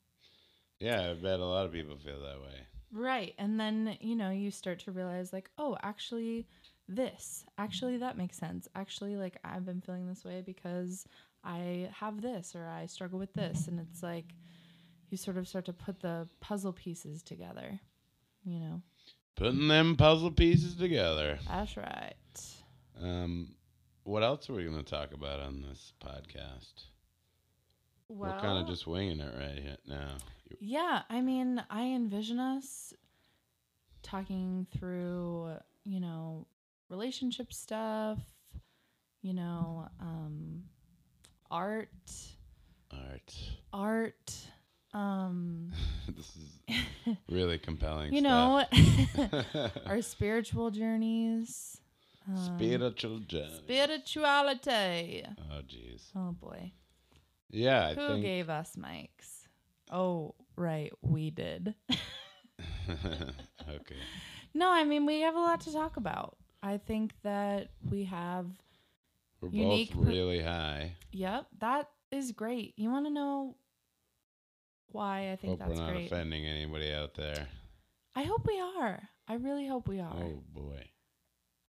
Yeah, 0.81 1.11
I 1.11 1.15
bet 1.15 1.41
a 1.41 1.45
lot 1.45 1.67
of 1.67 1.73
people 1.73 1.97
feel 1.97 2.21
that 2.23 2.41
way. 2.41 2.67
Right. 2.93 3.35
And 3.39 3.61
then, 3.61 3.97
you 4.01 4.17
know, 4.17 4.31
you 4.31 4.51
start 4.51 4.81
to 4.81 4.93
realize 4.93 5.33
like, 5.33 5.51
oh, 5.59 5.77
actually 5.83 6.49
this, 6.89 7.45
actually 7.57 7.99
that 7.99 8.19
makes 8.19 8.37
sense. 8.37 8.67
Actually 8.75 9.17
like 9.17 9.39
I've 9.45 9.65
been 9.65 9.81
feeling 9.81 10.09
this 10.09 10.25
way 10.25 10.43
because 10.45 11.07
I 11.45 11.89
have 11.95 12.21
this 12.21 12.55
or 12.55 12.67
I 12.67 12.87
struggle 12.87 13.19
with 13.19 13.33
this 13.35 13.69
and 13.69 13.79
it's 13.79 14.03
like 14.03 14.35
you 15.11 15.17
sort 15.17 15.37
of 15.37 15.49
start 15.49 15.67
to 15.67 15.73
put 15.73 16.01
the 16.01 16.29
puzzle 16.41 16.73
pieces 16.73 17.23
together, 17.23 17.81
you 18.45 18.59
know. 18.61 18.83
Putting 19.37 19.69
them 19.69 19.97
puzzle 19.97 20.31
pieces 20.31 20.77
together. 20.77 21.39
That's 21.49 21.77
right. 21.77 22.15
Um, 23.01 23.55
what 24.05 24.23
else 24.23 24.51
are 24.51 24.53
we 24.55 24.65
going 24.65 24.77
to 24.77 24.83
talk 24.83 25.13
about 25.15 25.41
on 25.41 25.63
this 25.63 25.95
podcast? 26.05 26.85
Well, 28.09 28.33
We're 28.33 28.41
kind 28.41 28.59
of 28.59 28.67
just 28.67 28.87
winging 28.87 29.21
it 29.21 29.35
right 29.39 29.59
here 29.63 29.77
now. 29.87 30.17
Yeah, 30.59 31.03
I 31.09 31.21
mean, 31.21 31.63
I 31.71 31.85
envision 31.85 32.39
us 32.39 32.93
talking 34.03 34.67
through, 34.77 35.53
you 35.85 36.01
know, 36.01 36.47
relationship 36.89 37.53
stuff, 37.53 38.19
you 39.23 39.33
know, 39.33 39.87
um, 40.01 40.65
art, 41.51 41.89
Art. 42.93 43.35
art, 43.73 44.35
um, 44.93 45.73
this 46.09 46.37
is 46.37 47.17
really 47.29 47.59
compelling. 47.59 48.13
you 48.15 48.23
know, 48.23 48.65
our 49.87 50.03
spiritual 50.03 50.71
journeys. 50.71 51.77
Um, 52.29 52.37
spiritual 52.59 53.19
journey. 53.21 53.51
spirituality. 53.65 55.25
oh 55.51 55.61
jeez. 55.67 56.03
Oh 56.15 56.33
boy. 56.33 56.73
Yeah, 57.51 57.89
I 57.89 57.95
Who 57.95 58.07
think. 58.09 58.23
gave 58.23 58.49
us 58.51 58.77
mics? 58.77 59.47
Oh, 59.91 60.35
right, 60.57 60.93
we 61.03 61.31
did. 61.31 61.75
okay. 62.89 63.97
No, 64.55 64.71
I 64.71 64.85
mean 64.85 65.07
we 65.07 65.21
have 65.23 65.35
a 65.35 65.41
lot 65.41 65.61
to 65.63 65.73
talk 65.73 65.97
about. 65.97 66.37
I 66.63 66.77
think 66.77 67.13
that 67.23 67.69
we 67.91 68.05
have 68.05 68.47
We're 69.41 69.49
Unique 69.51 69.95
both 69.95 70.05
per- 70.05 70.11
really 70.11 70.43
high. 70.43 70.93
yep, 71.11 71.47
that 71.61 71.89
is 72.13 72.33
great. 72.33 72.75
You 72.77 72.91
want 72.91 73.07
to 73.07 73.11
know 73.13 73.57
why 74.93 75.33
I 75.33 75.37
think 75.37 75.59
Hope 75.59 75.69
we're 75.69 75.75
that's 75.75 75.81
not 75.81 75.93
great? 75.93 76.07
offending 76.07 76.47
anybody 76.47 76.93
out 76.93 77.15
there. 77.15 77.49
I 78.15 78.23
hope 78.23 78.47
we 78.47 78.61
are. 78.61 79.01
I 79.29 79.35
really 79.35 79.67
hope 79.67 79.89
we 79.89 80.01
are. 80.01 80.15
Oh 80.17 80.43
boy. 80.53 80.91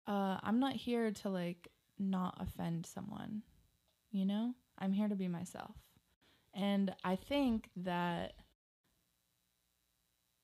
Uh 0.07 0.39
I'm 0.43 0.61
not 0.61 0.75
here 0.75 1.11
to 1.11 1.29
like 1.29 1.69
not 1.99 2.37
offend 2.41 2.87
someone. 2.87 3.43
You 4.11 4.25
know? 4.25 4.55
I'm 4.79 4.93
here 4.93 5.09
to 5.09 5.17
be 5.17 5.29
myself. 5.29 5.75
And 6.55 6.95
I 7.05 7.17
think 7.17 7.69
that 7.77 8.33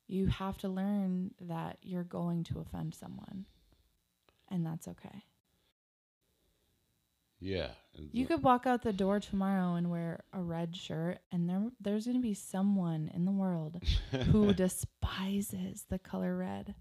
you 0.07 0.27
have 0.27 0.59
to 0.59 0.69
learn 0.69 1.31
that 1.41 1.79
you're 1.83 2.05
going 2.05 2.45
to 2.45 2.61
offend 2.61 2.95
someone. 2.95 3.47
And 4.51 4.67
that's 4.67 4.87
okay. 4.89 5.25
Yeah. 7.41 7.69
You 8.13 8.27
could 8.27 8.43
walk 8.43 8.67
out 8.67 8.83
the 8.83 8.93
door 8.93 9.21
tomorrow 9.21 9.75
and 9.75 9.89
wear 9.91 10.25
a 10.33 10.41
red 10.41 10.75
shirt, 10.77 11.19
and 11.31 11.49
there 11.49 11.63
there's 11.81 12.07
gonna 12.07 12.19
be 12.21 12.35
someone 12.35 13.11
in 13.15 13.25
the 13.25 13.31
world 13.33 13.81
who 14.33 14.53
despises 14.65 15.85
the 15.89 15.99
color 15.99 16.37
red 16.37 16.75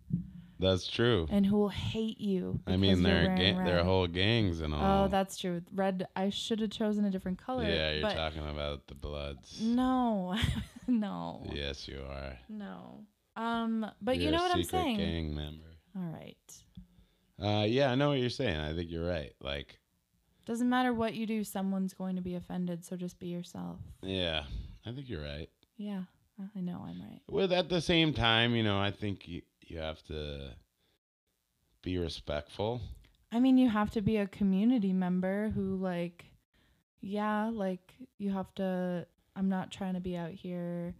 That's 0.60 0.88
true. 0.88 1.28
and 1.30 1.46
who 1.46 1.58
will 1.58 1.70
hate 1.70 2.20
you. 2.20 2.62
I 2.66 2.78
mean, 2.78 3.06
are 3.06 3.36
ga- 3.36 3.54
there 3.64 3.80
are 3.80 3.84
whole 3.84 4.08
gangs 4.08 4.62
and 4.62 4.74
all. 4.74 5.06
Oh, 5.06 5.08
that's 5.08 5.38
true. 5.38 5.62
Red. 5.74 6.08
I 6.16 6.30
should 6.30 6.62
have 6.62 6.72
chosen 6.72 7.06
a 7.06 7.12
different 7.12 7.38
color. 7.38 7.64
yeah. 7.70 7.92
You're 7.92 8.10
talking 8.10 8.48
about 8.48 8.88
the 8.88 8.96
Bloods. 8.96 9.62
no, 9.62 10.36
no, 10.88 11.46
Yes, 11.54 11.88
you 11.88 12.02
are. 12.10 12.38
no. 12.50 13.06
Um, 13.36 13.86
but 14.02 14.16
You're 14.18 14.26
you 14.26 14.32
know 14.32 14.44
what 14.44 14.56
I'm 14.56 14.64
saying. 14.64 14.98
Gang 14.98 15.36
member. 15.36 15.66
All 15.96 16.04
right. 16.12 16.38
Uh, 17.42 17.66
yeah, 17.66 17.92
I 17.92 17.96
know 17.96 18.10
what 18.10 18.20
you're 18.20 18.30
saying. 18.30 18.60
I 18.60 18.74
think 18.74 18.90
you're 18.92 19.08
right. 19.08 19.34
Like, 19.42 19.80
Doesn't 20.46 20.70
matter 20.70 20.94
what 20.94 21.14
you 21.14 21.26
do, 21.26 21.44
someone's 21.44 21.94
going 21.94 22.16
to 22.18 22.22
be 22.22 22.36
offended. 22.36 22.84
So 22.84 22.96
just 22.96 23.20
be 23.20 23.28
yourself. 23.28 23.78
yeah, 24.02 24.44
I 24.86 24.92
think 24.92 25.10
you're 25.10 25.24
right. 25.24 25.50
Yeah, 25.78 26.04
I 26.56 26.60
know 26.60 26.84
I'm 26.86 27.02
right. 27.02 27.22
With 27.30 27.54
at 27.54 27.70
the 27.70 27.82
same 27.82 28.14
time, 28.14 28.56
you 28.56 28.64
know, 28.64 28.80
I 28.80 28.92
think 28.92 29.28
you 29.28 29.42
you 29.62 29.80
have 29.80 30.04
to 30.04 30.52
be 31.82 31.98
respectful. 31.98 32.82
I 33.32 33.40
mean, 33.40 33.58
you 33.58 33.70
have 33.70 33.90
to 33.92 34.02
be 34.02 34.18
a 34.18 34.28
community 34.28 34.94
member 34.94 35.50
who, 35.50 35.76
like, 35.76 36.26
yeah, 37.02 37.50
like, 37.50 37.94
you 38.18 38.32
have 38.32 38.54
to. 38.56 39.08
I'm 39.36 39.50
not 39.50 39.72
trying 39.72 39.96
to 39.96 40.00
be 40.00 40.16
out 40.16 40.32
here 40.32 40.94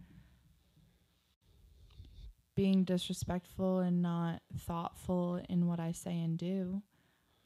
being 2.56 2.84
disrespectful 2.84 3.78
and 3.78 4.02
not 4.02 4.40
thoughtful 4.58 5.40
in 5.48 5.66
what 5.66 5.78
I 5.80 5.92
say 5.92 6.18
and 6.20 6.38
do. 6.38 6.82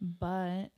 But 0.01 0.69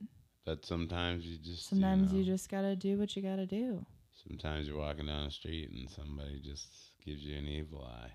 But 0.45 0.65
sometimes 0.65 1.25
you 1.25 1.37
just 1.37 1.69
sometimes 1.69 2.11
you, 2.11 2.19
you 2.19 2.25
just 2.25 2.49
gotta 2.49 2.75
do 2.75 2.97
what 2.97 3.15
you 3.15 3.21
gotta 3.21 3.45
do. 3.45 3.85
sometimes 4.27 4.67
you're 4.67 4.77
walking 4.77 5.05
down 5.05 5.25
the 5.25 5.31
street 5.31 5.69
and 5.71 5.89
somebody 5.89 6.39
just 6.43 6.67
gives 7.05 7.21
you 7.23 7.37
an 7.37 7.47
evil 7.47 7.83
eye, 7.83 8.11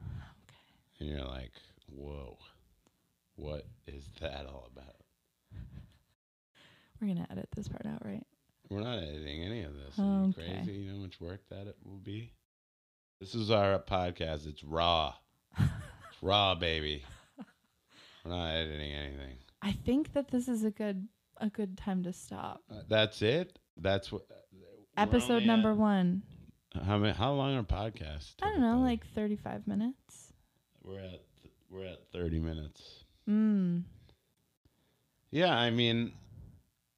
Okay. 0.00 1.00
and 1.00 1.08
you're 1.10 1.24
like, 1.26 1.52
"Whoa, 1.86 2.38
what 3.36 3.66
is 3.86 4.04
that 4.20 4.46
all 4.46 4.68
about?" 4.72 4.96
We're 7.00 7.08
gonna 7.08 7.26
edit 7.30 7.48
this 7.54 7.68
part 7.68 7.86
out, 7.86 8.04
right? 8.04 8.26
We're 8.70 8.82
not 8.82 8.98
editing 8.98 9.42
any 9.42 9.62
of 9.62 9.74
this. 9.74 9.98
Are 9.98 10.02
you 10.02 10.28
Okay. 10.38 10.52
crazy? 10.62 10.72
You 10.80 10.90
know 10.92 10.96
how 10.98 11.02
much 11.02 11.20
work 11.20 11.42
that 11.50 11.66
it 11.66 11.76
will 11.84 11.98
be? 11.98 12.32
This 13.20 13.34
is 13.34 13.50
our 13.50 13.78
podcast. 13.80 14.46
It's 14.46 14.62
raw. 14.64 15.14
It's 15.58 16.22
raw, 16.22 16.54
baby. 16.54 17.04
We're 18.24 18.30
not 18.32 18.50
editing 18.54 18.92
anything. 18.92 19.38
I 19.62 19.72
think 19.72 20.12
that 20.14 20.28
this 20.28 20.48
is 20.48 20.62
a 20.64 20.70
good 20.70 21.08
a 21.40 21.48
good 21.48 21.76
time 21.76 22.02
to 22.04 22.12
stop. 22.12 22.62
Uh, 22.70 22.82
that's 22.88 23.22
it. 23.22 23.58
That's 23.76 24.12
what. 24.12 24.22
uh, 24.30 24.34
Episode 24.96 25.44
number 25.44 25.70
at- 25.70 25.76
one. 25.76 26.22
How 26.84 26.98
many? 26.98 27.12
How 27.12 27.32
long 27.32 27.56
are 27.56 27.62
podcasts? 27.62 28.34
I 28.42 28.50
don't 28.50 28.60
know, 28.60 28.74
typically? 28.74 28.90
like 28.90 29.06
35 29.14 29.66
minutes. 29.66 30.32
we're 30.84 31.00
at 31.00 31.20
we're 31.68 31.86
at 31.86 31.98
thirty 32.12 32.38
minutes. 32.38 33.04
Mm. 33.28 33.84
Yeah, 35.30 35.56
I 35.56 35.70
mean, 35.70 36.12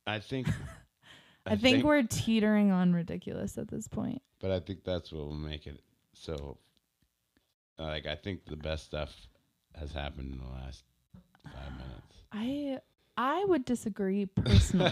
I 0.06 0.18
think. 0.18 0.48
I, 1.46 1.56
think, 1.56 1.84
we're 1.84 2.04
teetering 2.04 2.70
on 2.70 2.92
ridiculous 2.92 3.58
at 3.58 3.68
this 3.68 3.88
point. 3.88 4.22
But 4.40 4.52
I 4.52 4.60
think 4.60 4.84
that's 4.84 5.10
what 5.12 5.26
will 5.26 5.34
make 5.34 5.66
it 5.66 5.80
so, 6.14 6.58
like, 7.78 8.06
I 8.06 8.14
think 8.14 8.44
the 8.46 8.56
best 8.56 8.84
stuff 8.84 9.12
has 9.74 9.92
happened 9.92 10.32
in 10.34 10.38
the 10.38 10.52
last 10.52 10.84
five 11.44 11.72
minutes. 11.72 12.16
I 12.30 12.78
I 13.22 13.44
would 13.44 13.64
disagree 13.64 14.26
personally. 14.44 14.90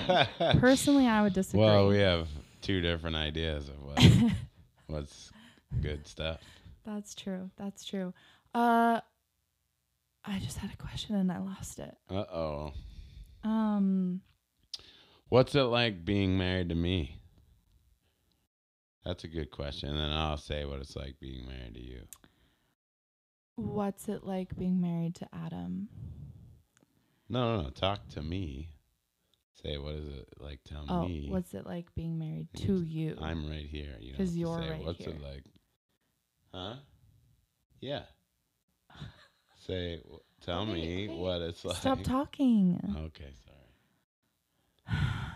personally, 0.61 1.09
I 1.09 1.21
would 1.23 1.33
disagree. 1.33 1.63
well, 1.63 1.89
we 1.89 1.99
have 1.99 2.29
two 2.63 2.81
different 2.81 3.17
ideas 3.17 3.69
of 3.69 3.83
what 3.83 4.33
what's 4.87 5.33
good 5.83 6.07
stuff. 6.07 6.39
That's 6.87 7.17
true. 7.17 7.51
That's 7.57 7.85
true. 7.85 8.15
Uh, 8.55 9.01
I 10.25 10.39
just 10.39 10.59
had 10.59 10.73
a 10.73 10.77
question 10.77 11.17
and 11.17 11.33
I 11.33 11.39
lost 11.39 11.81
it. 11.81 11.93
Uh 12.09 12.25
oh. 12.33 12.73
Um, 13.43 14.21
What's 15.29 15.57
it 15.57 15.63
like 15.63 16.05
being 16.05 16.39
married 16.39 16.69
to 16.69 16.77
me? 16.77 17.21
That's 19.05 19.25
a 19.25 19.29
good 19.29 19.51
question. 19.51 19.89
And 19.89 19.99
then 19.99 20.11
I'll 20.11 20.37
say 20.37 20.65
what 20.65 20.79
it's 20.79 20.95
like 20.95 21.17
being 21.21 21.47
married 21.47 21.75
to 21.75 21.81
you. 21.83 22.03
what's 23.57 24.09
it 24.09 24.23
like 24.23 24.57
being 24.57 24.81
married 24.81 25.17
to 25.17 25.29
Adam? 25.35 25.89
No, 27.31 27.57
no, 27.57 27.63
no. 27.63 27.71
Talk 27.71 28.09
to 28.11 28.23
me. 28.23 28.71
Say 29.63 29.79
what 29.79 29.95
is 29.95 30.09
it 30.09 30.29
like? 30.39 30.59
Tell 30.65 30.85
Oh, 30.89 31.05
me. 31.05 31.29
what's 31.31 31.55
it 31.55 31.65
like 31.65 31.95
being 31.95 32.19
married 32.19 32.49
to 32.57 32.83
you? 32.83 33.17
I'm 33.21 33.49
right 33.49 33.67
here. 33.67 33.97
You 34.01 34.13
know, 34.13 34.19
'Cause 34.19 34.37
you're 34.37 34.59
right 34.59 34.85
What's 34.85 34.99
here. 35.05 35.11
it 35.15 35.21
like? 35.23 35.45
Huh? 36.53 36.75
Yeah. 37.81 38.03
Say. 39.67 39.99
w- 39.99 40.21
Tell 40.41 40.67
me 40.75 41.07
what 41.09 41.41
it's 41.43 41.65
like. 41.65 41.77
Stop 41.77 42.03
talking. 42.03 42.81
Okay, 42.97 43.33
sorry. 43.45 44.99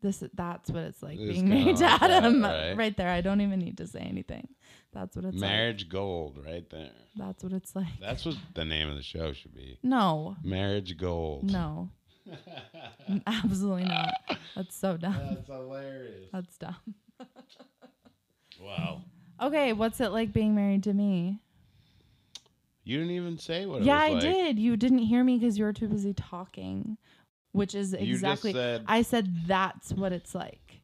This 0.00 0.22
that's 0.34 0.70
what 0.70 0.82
it's 0.84 1.02
like 1.02 1.18
It's 1.18 1.32
being 1.32 1.48
married 1.48 1.76
to 1.78 1.84
like 1.84 2.02
Adam. 2.02 2.42
right? 2.78 2.96
there. 2.96 3.08
I 3.10 3.20
don't 3.20 3.40
even 3.40 3.58
need 3.58 3.78
to 3.78 3.86
say 3.86 4.00
anything. 4.00 4.48
That's 4.92 5.16
what 5.16 5.24
it's 5.24 5.34
like. 5.34 5.50
Marriage 5.50 5.88
gold, 5.88 6.38
right 6.44 6.68
there. 6.70 6.90
That's 7.16 7.42
what 7.42 7.52
it's 7.52 7.74
like. 7.74 7.98
That's 8.00 8.24
what 8.24 8.36
the 8.54 8.64
name 8.64 8.88
of 8.88 8.96
the 8.96 9.02
show 9.02 9.32
should 9.32 9.54
be. 9.54 9.78
no. 9.82 10.36
Marriage 10.44 10.96
gold. 10.96 11.50
No. 11.50 11.90
Absolutely 13.26 13.84
not. 13.84 14.14
That's 14.54 14.76
so 14.76 14.96
dumb. 14.96 15.16
That's 15.34 15.46
hilarious. 15.46 16.28
That's 16.32 16.56
dumb. 16.58 16.76
Wow. 18.60 19.02
Okay, 19.40 19.72
what's 19.72 20.00
it 20.00 20.08
like 20.08 20.32
being 20.32 20.54
married 20.54 20.82
to 20.84 20.92
me? 20.92 21.38
You 22.84 22.98
didn't 22.98 23.12
even 23.12 23.38
say 23.38 23.66
what 23.66 23.82
yeah, 23.82 24.02
it 24.02 24.06
I 24.06 24.14
was 24.14 24.24
like. 24.24 24.34
Yeah, 24.34 24.40
I 24.40 24.44
did. 24.44 24.58
You 24.58 24.76
didn't 24.76 24.98
hear 24.98 25.22
me 25.22 25.38
because 25.38 25.58
you 25.58 25.64
were 25.64 25.72
too 25.72 25.88
busy 25.88 26.12
talking, 26.12 26.96
which 27.52 27.74
is 27.74 27.92
You 27.92 28.14
exactly. 28.14 28.52
said 28.52 28.84
I 28.86 29.02
said 29.02 29.46
that's 29.46 29.92
what 29.92 30.12
it's 30.12 30.34
like. 30.34 30.80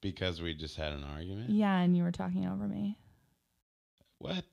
because 0.00 0.40
we 0.40 0.54
just 0.54 0.76
had 0.76 0.92
an 0.92 1.04
argument. 1.04 1.50
Yeah, 1.50 1.78
and 1.78 1.96
you 1.96 2.02
were 2.02 2.12
talking 2.12 2.46
over 2.46 2.66
me. 2.66 2.98
What? 4.18 4.44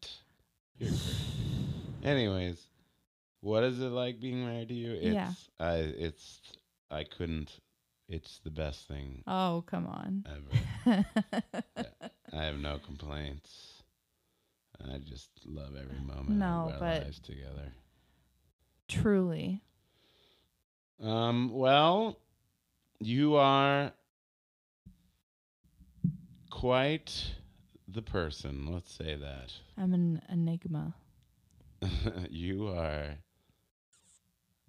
You're 0.77 0.89
crazy. 0.89 1.13
Anyways, 2.03 2.61
what 3.41 3.63
is 3.63 3.79
it 3.79 3.89
like 3.89 4.19
being 4.19 4.45
married 4.45 4.69
to 4.69 4.73
you? 4.73 4.93
It's 4.93 5.05
Yeah. 5.15 5.31
I 5.59 5.73
it's 5.75 6.41
I 6.91 7.03
couldn't 7.03 7.59
it's 8.09 8.39
the 8.45 8.51
best 8.51 8.87
thing 8.87 9.23
Oh, 9.27 9.63
come 9.67 9.85
on. 9.87 10.25
ever. 10.85 11.05
I 12.33 12.43
have 12.43 12.57
no 12.59 12.79
complaints. 12.79 13.73
I 14.79 14.99
just 14.99 15.29
love 15.45 15.75
every 15.75 15.97
uh, 15.97 16.01
moment 16.15 16.29
No, 16.37 16.67
of 16.67 16.73
our 16.73 16.79
but- 16.79 17.03
lives 17.03 17.19
together. 17.19 17.73
Truly. 18.87 19.61
Um 21.01 21.51
well, 21.51 22.19
you 22.99 23.35
are 23.35 23.91
quite 26.49 27.35
the 27.87 28.01
person, 28.01 28.73
let's 28.73 28.91
say 28.91 29.15
that. 29.15 29.53
I'm 29.77 29.93
an 29.93 30.21
enigma. 30.29 30.95
you 32.29 32.67
are 32.69 33.15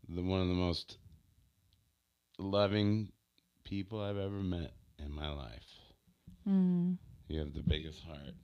the 0.09 0.23
one 0.23 0.41
of 0.41 0.49
the 0.49 0.55
most 0.55 0.99
loving 2.39 3.11
people 3.65 4.01
I've 4.01 4.19
ever 4.19 4.43
met 4.43 4.73
in 4.99 5.13
my 5.13 5.31
life. 5.31 5.79
Mm. 6.49 6.97
You 7.29 7.41
have 7.41 7.55
the 7.55 7.63
biggest 7.63 8.03
heart. 8.05 8.35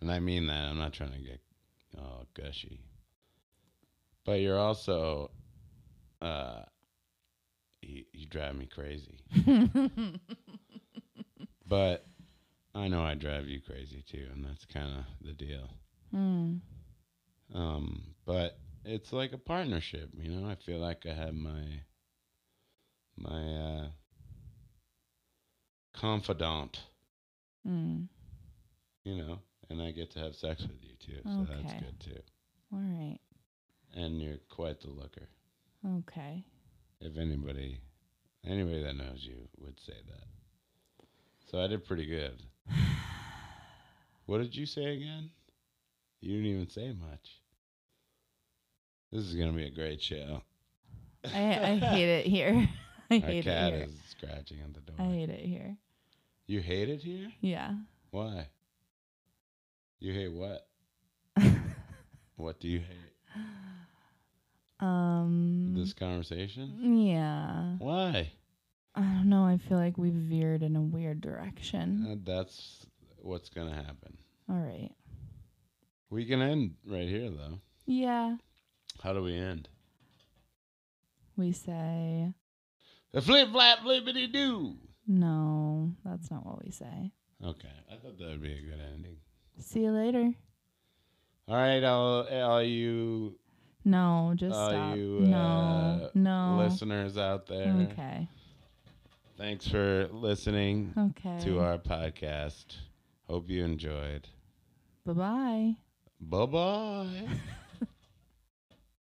And 0.00 0.10
I 0.10 0.20
mean 0.20 0.46
that. 0.46 0.64
I'm 0.64 0.78
not 0.78 0.92
trying 0.92 1.12
to 1.12 1.18
get 1.18 1.40
all 1.98 2.26
gushy. 2.34 2.80
But 4.24 4.40
you're 4.40 4.58
also 4.58 5.30
uh 6.20 6.62
you, 7.82 8.04
you 8.12 8.26
drive 8.26 8.56
me 8.56 8.66
crazy. 8.66 9.20
But 11.66 12.04
I 12.74 12.88
know 12.88 13.02
I 13.02 13.14
drive 13.14 13.46
you 13.46 13.60
crazy 13.60 14.02
too, 14.02 14.26
and 14.32 14.44
that's 14.44 14.64
kind 14.66 14.90
of 14.98 15.04
the 15.26 15.32
deal. 15.32 15.70
mm. 16.14 16.60
Um, 17.54 18.14
but 18.26 18.58
it's 18.84 19.12
like 19.12 19.32
a 19.32 19.38
partnership, 19.38 20.10
you 20.16 20.30
know. 20.30 20.48
I 20.48 20.56
feel 20.56 20.78
like 20.78 21.06
I 21.06 21.14
have 21.14 21.34
my 21.34 21.82
my 23.16 23.54
uh 23.56 23.88
confidant, 25.92 26.80
Mm. 27.66 28.08
you 29.04 29.16
know, 29.16 29.38
and 29.68 29.82
I 29.82 29.90
get 29.92 30.10
to 30.12 30.20
have 30.20 30.34
sex 30.34 30.62
with 30.62 30.82
you 30.82 30.94
too, 30.98 31.20
so 31.24 31.44
that's 31.44 31.72
good 31.74 32.00
too. 32.00 32.20
All 32.72 32.78
right. 32.80 33.18
And 33.94 34.20
you're 34.20 34.38
quite 34.48 34.80
the 34.80 34.90
looker. 34.90 35.28
Okay. 35.86 36.44
If 37.00 37.16
anybody 37.16 37.80
anybody 38.46 38.82
that 38.82 38.96
knows 38.96 39.20
you 39.22 39.48
would 39.58 39.78
say 39.80 39.94
that. 40.08 40.24
So 41.50 41.60
I 41.60 41.66
did 41.66 41.84
pretty 41.86 42.06
good. 42.06 42.42
what 44.26 44.38
did 44.38 44.54
you 44.54 44.66
say 44.66 44.94
again? 44.96 45.30
You 46.20 46.36
didn't 46.36 46.50
even 46.50 46.70
say 46.70 46.92
much. 46.92 47.40
This 49.10 49.24
is 49.24 49.34
gonna 49.34 49.52
be 49.52 49.66
a 49.66 49.70
great 49.70 50.02
show. 50.02 50.42
I 51.24 51.58
I 51.58 51.76
hate 51.76 52.08
it 52.08 52.26
here. 52.26 52.68
I 53.10 53.14
Our 53.14 53.20
hate 53.20 53.38
it 53.38 53.44
here. 53.44 53.54
My 53.54 53.60
cat 53.60 53.72
here. 53.72 53.82
is 53.84 53.94
scratching 54.10 54.58
at 54.60 54.74
the 54.74 54.80
door. 54.80 54.96
I 54.98 55.04
hate 55.04 55.30
it 55.30 55.44
here. 55.44 55.76
You 56.46 56.60
hate 56.60 56.88
it 56.88 57.00
here? 57.02 57.28
Yeah. 57.40 57.74
Why? 58.10 58.48
You 59.98 60.12
hate 60.12 60.32
what? 60.32 60.66
What 62.36 62.58
do 62.58 62.68
you 62.68 62.78
hate? 62.78 63.12
Um. 64.80 65.74
This 65.76 65.92
conversation? 65.92 66.78
Yeah. 67.06 67.76
Why? 67.78 68.32
I 68.94 69.00
don't 69.02 69.28
know. 69.28 69.44
I 69.44 69.56
feel 69.58 69.78
like 69.78 69.96
we've 69.98 70.12
veered 70.12 70.62
in 70.62 70.74
a 70.76 70.80
weird 70.82 71.20
direction. 71.20 72.06
Uh, 72.10 72.14
that's 72.24 72.86
what's 73.22 73.48
gonna 73.48 73.74
happen. 73.74 74.16
All 74.48 74.56
right. 74.56 74.90
We 76.10 76.24
can 76.26 76.42
end 76.42 76.74
right 76.86 77.08
here 77.08 77.30
though. 77.30 77.60
Yeah. 77.86 78.36
How 79.02 79.12
do 79.12 79.22
we 79.22 79.36
end? 79.36 79.68
We 81.36 81.52
say 81.52 82.32
The 83.12 83.22
flip 83.22 83.50
flap 83.52 83.78
flippity 83.82 84.26
doo. 84.26 84.76
no. 85.06 85.92
That's 86.04 86.30
not 86.30 86.44
what 86.44 86.62
we 86.64 86.70
say. 86.70 87.12
Okay, 87.42 87.68
I 87.90 87.96
thought 87.96 88.18
that 88.18 88.28
would 88.28 88.42
be 88.42 88.52
a 88.52 88.60
good 88.60 88.80
ending. 88.92 89.16
See 89.60 89.80
you 89.84 89.92
later. 89.92 90.32
All 91.48 91.54
right, 91.56 91.82
all, 91.82 92.26
all 92.28 92.62
you 92.62 93.38
No, 93.84 94.32
just 94.36 94.54
all 94.54 94.70
stop. 94.70 94.96
you 94.96 95.20
no. 95.20 95.36
uh, 95.38 96.08
no. 96.14 96.56
listeners 96.58 97.16
out 97.16 97.46
there, 97.46 97.88
Okay. 97.92 98.28
thanks 99.38 99.66
for 99.66 100.08
listening 100.12 100.92
Okay. 100.96 101.38
to 101.44 101.60
our 101.60 101.78
podcast. 101.78 102.76
Hope 103.28 103.48
you 103.48 103.64
enjoyed. 103.64 104.28
Bye 105.06 105.12
bye. 105.14 105.74
Bye 106.20 106.46
bye. 106.46 107.28